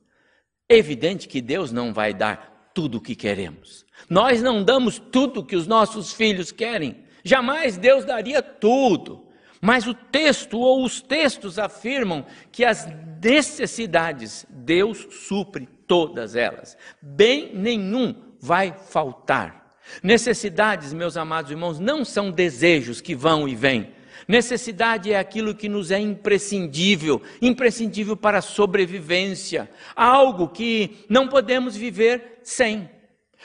É 0.68 0.76
evidente 0.76 1.28
que 1.28 1.40
Deus 1.40 1.72
não 1.72 1.92
vai 1.92 2.14
dar 2.14 2.70
tudo 2.74 2.98
o 2.98 3.00
que 3.00 3.14
queremos. 3.14 3.84
Nós 4.08 4.40
não 4.42 4.64
damos 4.64 4.98
tudo 4.98 5.40
o 5.40 5.44
que 5.44 5.56
os 5.56 5.66
nossos 5.66 6.12
filhos 6.12 6.50
querem. 6.50 7.04
Jamais 7.22 7.76
Deus 7.76 8.04
daria 8.04 8.42
tudo. 8.42 9.26
Mas 9.60 9.86
o 9.86 9.94
texto 9.94 10.58
ou 10.58 10.84
os 10.84 11.00
textos 11.00 11.58
afirmam 11.58 12.26
que 12.50 12.64
as 12.64 12.88
necessidades 13.22 14.44
Deus 14.50 15.06
supre 15.10 15.68
todas 15.86 16.34
elas. 16.34 16.76
Bem 17.00 17.54
nenhum 17.54 18.14
vai 18.40 18.72
faltar. 18.72 19.70
Necessidades, 20.02 20.92
meus 20.92 21.16
amados 21.16 21.50
irmãos, 21.50 21.78
não 21.78 22.04
são 22.04 22.30
desejos 22.30 23.00
que 23.00 23.14
vão 23.14 23.48
e 23.48 23.54
vêm. 23.54 23.92
Necessidade 24.26 25.12
é 25.12 25.18
aquilo 25.18 25.54
que 25.54 25.68
nos 25.68 25.90
é 25.90 25.98
imprescindível, 25.98 27.22
imprescindível 27.40 28.16
para 28.16 28.38
a 28.38 28.42
sobrevivência, 28.42 29.70
algo 29.94 30.48
que 30.48 31.04
não 31.08 31.28
podemos 31.28 31.76
viver 31.76 32.40
sem. 32.42 32.88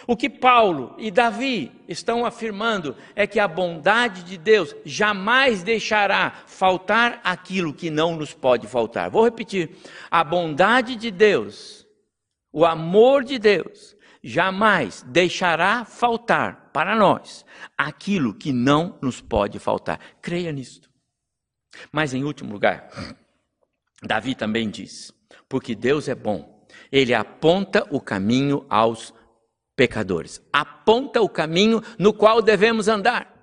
O 0.06 0.16
que 0.16 0.30
Paulo 0.30 0.94
e 0.98 1.10
Davi 1.10 1.72
estão 1.88 2.26
afirmando 2.26 2.96
é 3.16 3.26
que 3.26 3.40
a 3.40 3.48
bondade 3.48 4.24
de 4.24 4.38
Deus 4.38 4.76
jamais 4.86 5.64
deixará 5.64 6.44
faltar 6.46 7.20
aquilo 7.24 7.74
que 7.74 7.90
não 7.90 8.16
nos 8.16 8.34
pode 8.34 8.68
faltar. 8.68 9.10
Vou 9.10 9.24
repetir: 9.24 9.76
a 10.12 10.24
bondade 10.24 10.96
de 10.96 11.10
Deus, 11.10 11.88
o 12.52 12.66
amor 12.66 13.24
de 13.24 13.40
Deus, 13.40 13.96
jamais 14.24 15.04
deixará 15.04 15.84
faltar 15.84 16.70
para 16.72 16.96
nós 16.96 17.46
aquilo 17.78 18.34
que 18.34 18.54
não 18.54 18.98
nos 19.02 19.20
pode 19.20 19.58
faltar. 19.58 20.00
Creia 20.22 20.52
nisto. 20.52 20.90
Mas 21.92 22.14
em 22.14 22.24
último 22.24 22.54
lugar, 22.54 22.90
Davi 24.04 24.36
também 24.36 24.70
diz: 24.70 25.12
porque 25.50 25.74
Deus 25.74 26.08
é 26.08 26.16
bom, 26.16 26.66
ele 26.92 27.14
aponta 27.14 27.86
o 27.90 28.00
caminho 28.00 28.66
aos 28.70 29.14
pecadores, 29.78 30.42
aponta 30.52 31.22
o 31.22 31.30
caminho 31.30 31.82
no 31.98 32.12
qual 32.12 32.42
devemos 32.42 32.90
andar. 32.90 33.38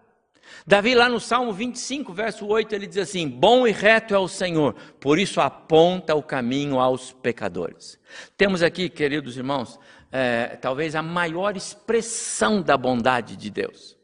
Davi, 0.67 0.95
lá 0.95 1.09
no 1.09 1.21
Salmo 1.21 1.53
25, 1.53 2.13
verso 2.13 2.47
8, 2.47 2.75
ele 2.75 2.87
diz 2.87 2.99
assim: 2.99 3.29
Bom 3.29 3.67
e 3.67 3.71
reto 3.71 4.15
é 4.15 4.19
o 4.19 4.27
Senhor, 4.27 4.75
por 4.99 5.19
isso 5.19 5.41
aponta 5.41 6.15
o 6.15 6.23
caminho 6.23 6.81
aos 6.81 7.13
pecadores. 7.13 7.99
Temos 8.37 8.63
aqui, 8.63 8.89
queridos 8.89 9.37
irmãos, 9.37 9.79
é, 10.11 10.57
talvez 10.61 10.95
a 10.95 11.03
maior 11.03 11.57
expressão 11.57 12.61
da 12.61 12.77
bondade 12.77 13.37
de 13.37 13.51
Deus. 13.51 13.97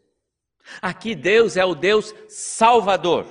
Aqui 0.80 1.14
Deus 1.14 1.56
é 1.56 1.64
o 1.64 1.74
Deus 1.74 2.14
salvador, 2.28 3.26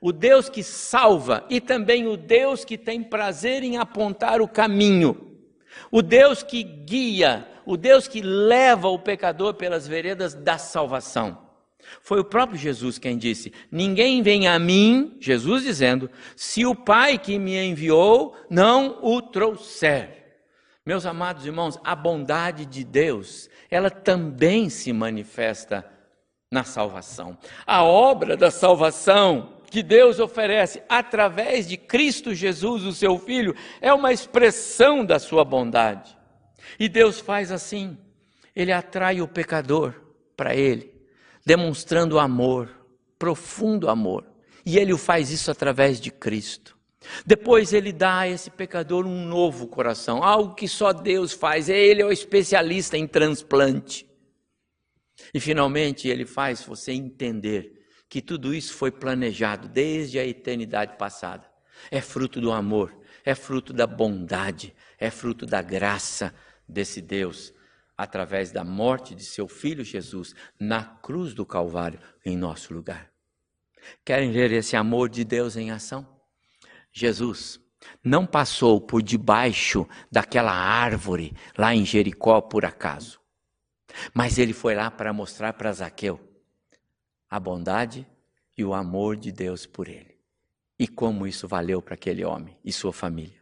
o 0.00 0.12
Deus 0.12 0.48
que 0.48 0.62
salva 0.62 1.44
e 1.50 1.60
também 1.60 2.06
o 2.06 2.16
Deus 2.16 2.64
que 2.64 2.78
tem 2.78 3.02
prazer 3.02 3.62
em 3.62 3.76
apontar 3.76 4.40
o 4.40 4.48
caminho, 4.48 5.29
o 5.90 6.02
Deus 6.02 6.42
que 6.42 6.62
guia, 6.62 7.46
o 7.64 7.76
Deus 7.76 8.08
que 8.08 8.20
leva 8.22 8.88
o 8.88 8.98
pecador 8.98 9.54
pelas 9.54 9.86
veredas 9.86 10.34
da 10.34 10.58
salvação. 10.58 11.50
Foi 12.02 12.20
o 12.20 12.24
próprio 12.24 12.58
Jesus 12.58 12.98
quem 12.98 13.16
disse: 13.16 13.52
Ninguém 13.70 14.22
vem 14.22 14.46
a 14.46 14.58
mim, 14.58 15.16
Jesus 15.20 15.62
dizendo, 15.62 16.10
se 16.36 16.64
o 16.66 16.74
Pai 16.74 17.18
que 17.18 17.38
me 17.38 17.56
enviou 17.56 18.36
não 18.48 18.98
o 19.02 19.20
trouxer. 19.20 20.20
Meus 20.84 21.06
amados 21.06 21.46
irmãos, 21.46 21.78
a 21.84 21.94
bondade 21.94 22.64
de 22.66 22.84
Deus, 22.84 23.48
ela 23.70 23.90
também 23.90 24.68
se 24.68 24.92
manifesta 24.92 25.86
na 26.50 26.64
salvação. 26.64 27.38
A 27.66 27.84
obra 27.84 28.36
da 28.36 28.50
salvação 28.50 29.59
que 29.70 29.82
Deus 29.82 30.18
oferece 30.18 30.82
através 30.88 31.66
de 31.66 31.76
Cristo 31.76 32.34
Jesus, 32.34 32.84
o 32.84 32.92
seu 32.92 33.18
Filho, 33.18 33.54
é 33.80 33.92
uma 33.92 34.12
expressão 34.12 35.04
da 35.04 35.18
sua 35.18 35.44
bondade. 35.44 36.18
E 36.78 36.88
Deus 36.88 37.20
faz 37.20 37.52
assim: 37.52 37.96
Ele 38.54 38.72
atrai 38.72 39.20
o 39.20 39.28
pecador 39.28 39.94
para 40.36 40.54
Ele, 40.54 40.92
demonstrando 41.46 42.18
amor, 42.18 42.68
profundo 43.18 43.88
amor. 43.88 44.26
E 44.66 44.76
Ele 44.76 44.92
o 44.92 44.98
faz 44.98 45.30
isso 45.30 45.50
através 45.50 46.00
de 46.00 46.10
Cristo. 46.10 46.78
Depois 47.24 47.72
ele 47.72 47.92
dá 47.92 48.20
a 48.20 48.28
esse 48.28 48.50
pecador 48.50 49.06
um 49.06 49.24
novo 49.24 49.66
coração, 49.66 50.22
algo 50.22 50.54
que 50.54 50.68
só 50.68 50.92
Deus 50.92 51.32
faz. 51.32 51.68
Ele 51.68 52.02
é 52.02 52.04
o 52.04 52.12
especialista 52.12 52.96
em 52.96 53.06
transplante. 53.06 54.06
E 55.32 55.40
finalmente 55.40 56.08
ele 56.08 56.26
faz 56.26 56.62
você 56.62 56.92
entender 56.92 57.79
que 58.10 58.20
tudo 58.20 58.52
isso 58.52 58.74
foi 58.74 58.90
planejado 58.90 59.68
desde 59.68 60.18
a 60.18 60.26
eternidade 60.26 60.98
passada. 60.98 61.48
É 61.92 62.00
fruto 62.00 62.40
do 62.40 62.50
amor, 62.50 62.92
é 63.24 63.36
fruto 63.36 63.72
da 63.72 63.86
bondade, 63.86 64.74
é 64.98 65.10
fruto 65.10 65.46
da 65.46 65.62
graça 65.62 66.34
desse 66.68 67.00
Deus 67.00 67.54
através 67.96 68.50
da 68.50 68.64
morte 68.64 69.14
de 69.14 69.22
seu 69.22 69.46
filho 69.46 69.84
Jesus 69.84 70.34
na 70.58 70.82
cruz 70.82 71.32
do 71.34 71.46
Calvário 71.46 72.00
em 72.24 72.36
nosso 72.36 72.74
lugar. 72.74 73.12
Querem 74.04 74.32
ver 74.32 74.50
esse 74.50 74.74
amor 74.74 75.08
de 75.08 75.22
Deus 75.24 75.56
em 75.56 75.70
ação? 75.70 76.20
Jesus 76.92 77.60
não 78.02 78.26
passou 78.26 78.80
por 78.80 79.02
debaixo 79.02 79.86
daquela 80.10 80.52
árvore 80.52 81.32
lá 81.56 81.74
em 81.74 81.86
Jericó 81.86 82.40
por 82.40 82.64
acaso. 82.64 83.20
Mas 84.12 84.36
ele 84.36 84.52
foi 84.52 84.74
lá 84.74 84.90
para 84.90 85.12
mostrar 85.12 85.52
para 85.52 85.72
Zaqueu 85.72 86.29
a 87.30 87.38
bondade 87.38 88.06
e 88.56 88.64
o 88.64 88.74
amor 88.74 89.16
de 89.16 89.30
Deus 89.30 89.64
por 89.64 89.88
ele. 89.88 90.18
E 90.78 90.88
como 90.88 91.26
isso 91.26 91.46
valeu 91.46 91.80
para 91.80 91.94
aquele 91.94 92.24
homem 92.24 92.56
e 92.64 92.72
sua 92.72 92.92
família. 92.92 93.40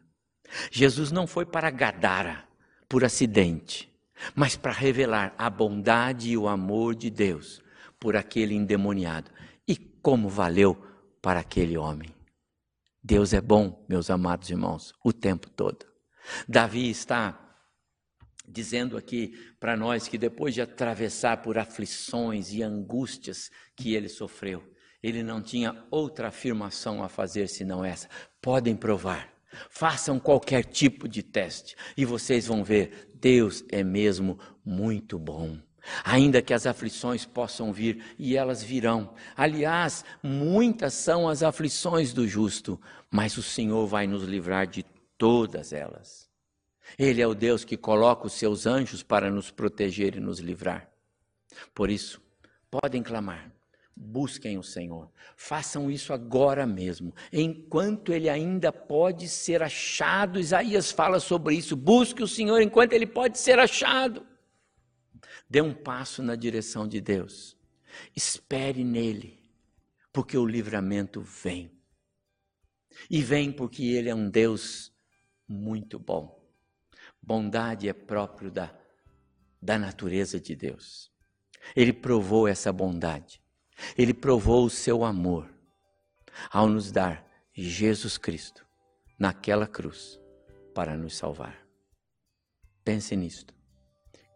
Jesus 0.70 1.10
não 1.10 1.26
foi 1.26 1.46
para 1.46 1.70
Gadara 1.70 2.44
por 2.88 3.04
acidente, 3.04 3.90
mas 4.34 4.56
para 4.56 4.72
revelar 4.72 5.34
a 5.38 5.48
bondade 5.48 6.30
e 6.30 6.36
o 6.36 6.48
amor 6.48 6.94
de 6.94 7.10
Deus 7.10 7.62
por 7.98 8.16
aquele 8.16 8.54
endemoniado. 8.54 9.30
E 9.66 9.76
como 9.76 10.28
valeu 10.28 10.76
para 11.22 11.40
aquele 11.40 11.76
homem. 11.76 12.14
Deus 13.02 13.32
é 13.32 13.40
bom, 13.40 13.84
meus 13.88 14.10
amados 14.10 14.50
irmãos, 14.50 14.92
o 15.04 15.12
tempo 15.12 15.48
todo. 15.50 15.86
Davi 16.46 16.90
está 16.90 17.47
dizendo 18.48 18.96
aqui 18.96 19.34
para 19.60 19.76
nós 19.76 20.08
que 20.08 20.18
depois 20.18 20.54
de 20.54 20.60
atravessar 20.60 21.42
por 21.42 21.58
aflições 21.58 22.52
e 22.52 22.62
angústias 22.62 23.50
que 23.76 23.94
ele 23.94 24.08
sofreu, 24.08 24.62
ele 25.02 25.22
não 25.22 25.40
tinha 25.40 25.84
outra 25.90 26.28
afirmação 26.28 27.02
a 27.02 27.08
fazer 27.08 27.48
senão 27.48 27.84
essa. 27.84 28.08
Podem 28.40 28.74
provar, 28.74 29.32
façam 29.70 30.18
qualquer 30.18 30.64
tipo 30.64 31.08
de 31.08 31.22
teste 31.22 31.76
e 31.96 32.04
vocês 32.04 32.46
vão 32.46 32.64
ver, 32.64 33.08
Deus 33.14 33.64
é 33.70 33.82
mesmo 33.82 34.38
muito 34.64 35.18
bom 35.18 35.58
ainda 36.04 36.42
que 36.42 36.52
as 36.52 36.66
aflições 36.66 37.24
possam 37.24 37.72
vir, 37.72 38.04
e 38.18 38.36
elas 38.36 38.62
virão. 38.62 39.14
Aliás, 39.36 40.04
muitas 40.22 40.94
são 40.94 41.28
as 41.28 41.42
aflições 41.42 42.12
do 42.12 42.26
justo, 42.26 42.80
mas 43.10 43.36
o 43.36 43.42
Senhor 43.42 43.86
vai 43.86 44.06
nos 44.06 44.22
livrar 44.22 44.66
de 44.66 44.84
todas 45.16 45.72
elas. 45.72 46.27
Ele 46.96 47.20
é 47.20 47.26
o 47.26 47.34
Deus 47.34 47.64
que 47.64 47.76
coloca 47.76 48.26
os 48.26 48.32
seus 48.32 48.66
anjos 48.66 49.02
para 49.02 49.30
nos 49.30 49.50
proteger 49.50 50.16
e 50.16 50.20
nos 50.20 50.38
livrar. 50.38 50.88
Por 51.74 51.90
isso, 51.90 52.20
podem 52.70 53.02
clamar, 53.02 53.52
busquem 53.94 54.56
o 54.58 54.62
Senhor, 54.62 55.10
façam 55.36 55.90
isso 55.90 56.12
agora 56.12 56.66
mesmo, 56.66 57.12
enquanto 57.32 58.12
ele 58.12 58.28
ainda 58.28 58.72
pode 58.72 59.28
ser 59.28 59.62
achado. 59.62 60.38
Isaías 60.38 60.90
fala 60.90 61.20
sobre 61.20 61.54
isso: 61.54 61.76
busque 61.76 62.22
o 62.22 62.28
Senhor 62.28 62.60
enquanto 62.60 62.92
ele 62.92 63.06
pode 63.06 63.38
ser 63.38 63.58
achado. 63.58 64.24
Dê 65.50 65.60
um 65.60 65.74
passo 65.74 66.22
na 66.22 66.36
direção 66.36 66.86
de 66.86 67.00
Deus. 67.00 67.56
Espere 68.14 68.84
nele, 68.84 69.38
porque 70.12 70.36
o 70.36 70.46
livramento 70.46 71.20
vem. 71.20 71.72
E 73.08 73.22
vem 73.22 73.50
porque 73.50 73.84
ele 73.84 74.08
é 74.08 74.14
um 74.14 74.28
Deus 74.28 74.92
muito 75.48 75.98
bom. 75.98 76.37
Bondade 77.28 77.86
é 77.86 77.92
próprio 77.92 78.50
da, 78.50 78.74
da 79.60 79.78
natureza 79.78 80.40
de 80.40 80.56
Deus. 80.56 81.12
Ele 81.76 81.92
provou 81.92 82.48
essa 82.48 82.72
bondade. 82.72 83.42
Ele 83.98 84.14
provou 84.14 84.64
o 84.64 84.70
seu 84.70 85.04
amor 85.04 85.46
ao 86.50 86.70
nos 86.70 86.90
dar 86.90 87.22
Jesus 87.52 88.16
Cristo 88.16 88.66
naquela 89.18 89.66
cruz 89.66 90.18
para 90.74 90.96
nos 90.96 91.18
salvar. 91.18 91.68
Pense 92.82 93.14
nisto. 93.14 93.54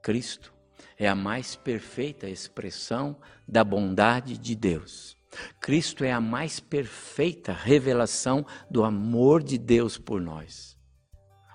Cristo 0.03 0.53
é 0.99 1.09
a 1.09 1.15
mais 1.15 1.57
perfeita 1.57 2.29
expressão 2.29 3.19
da 3.49 3.65
bondade 3.65 4.37
de 4.37 4.55
Deus. 4.55 5.17
Cristo 5.59 6.05
é 6.05 6.13
a 6.13 6.21
mais 6.21 6.61
perfeita 6.61 7.55
revelação 7.55 8.45
do 8.71 8.85
amor 8.85 9.43
de 9.43 9.57
Deus 9.57 9.97
por 9.97 10.21
nós. 10.21 10.77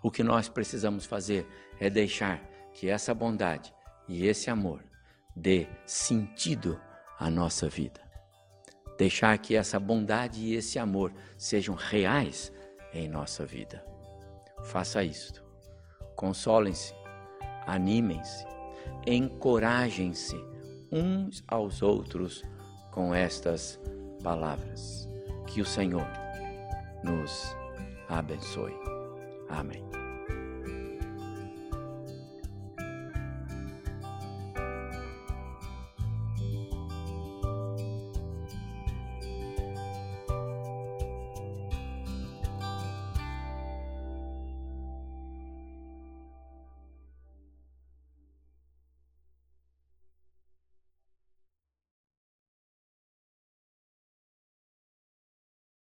O 0.08 0.10
que 0.10 0.24
nós 0.24 0.48
precisamos 0.48 1.06
fazer 1.06 1.46
é 1.82 1.90
deixar 1.90 2.42
que 2.72 2.88
essa 2.88 3.14
bondade 3.14 3.74
e 4.08 4.26
esse 4.26 4.50
amor 4.50 4.82
dê 5.36 5.68
sentido 5.86 6.80
à 7.20 7.30
nossa 7.30 7.68
vida. 7.68 8.00
Deixar 8.98 9.38
que 9.38 9.54
essa 9.54 9.78
bondade 9.78 10.40
e 10.40 10.56
esse 10.56 10.80
amor 10.80 11.14
sejam 11.38 11.76
reais 11.76 12.54
em 12.94 13.10
nossa 13.10 13.46
vida. 13.46 13.86
Faça 14.64 15.04
isto. 15.04 15.44
Consolem-se, 16.16 16.94
animem-se 17.66 18.48
encorajem-se 19.06 20.42
uns 20.90 21.44
aos 21.50 21.82
outros 21.82 22.46
com 22.92 23.14
estas 23.14 23.78
palavras. 24.24 25.06
Que 25.48 25.60
o 25.60 25.66
Senhor 25.66 26.08
nos 27.04 27.54
abençoe. 28.08 28.74
Amém. 29.50 29.97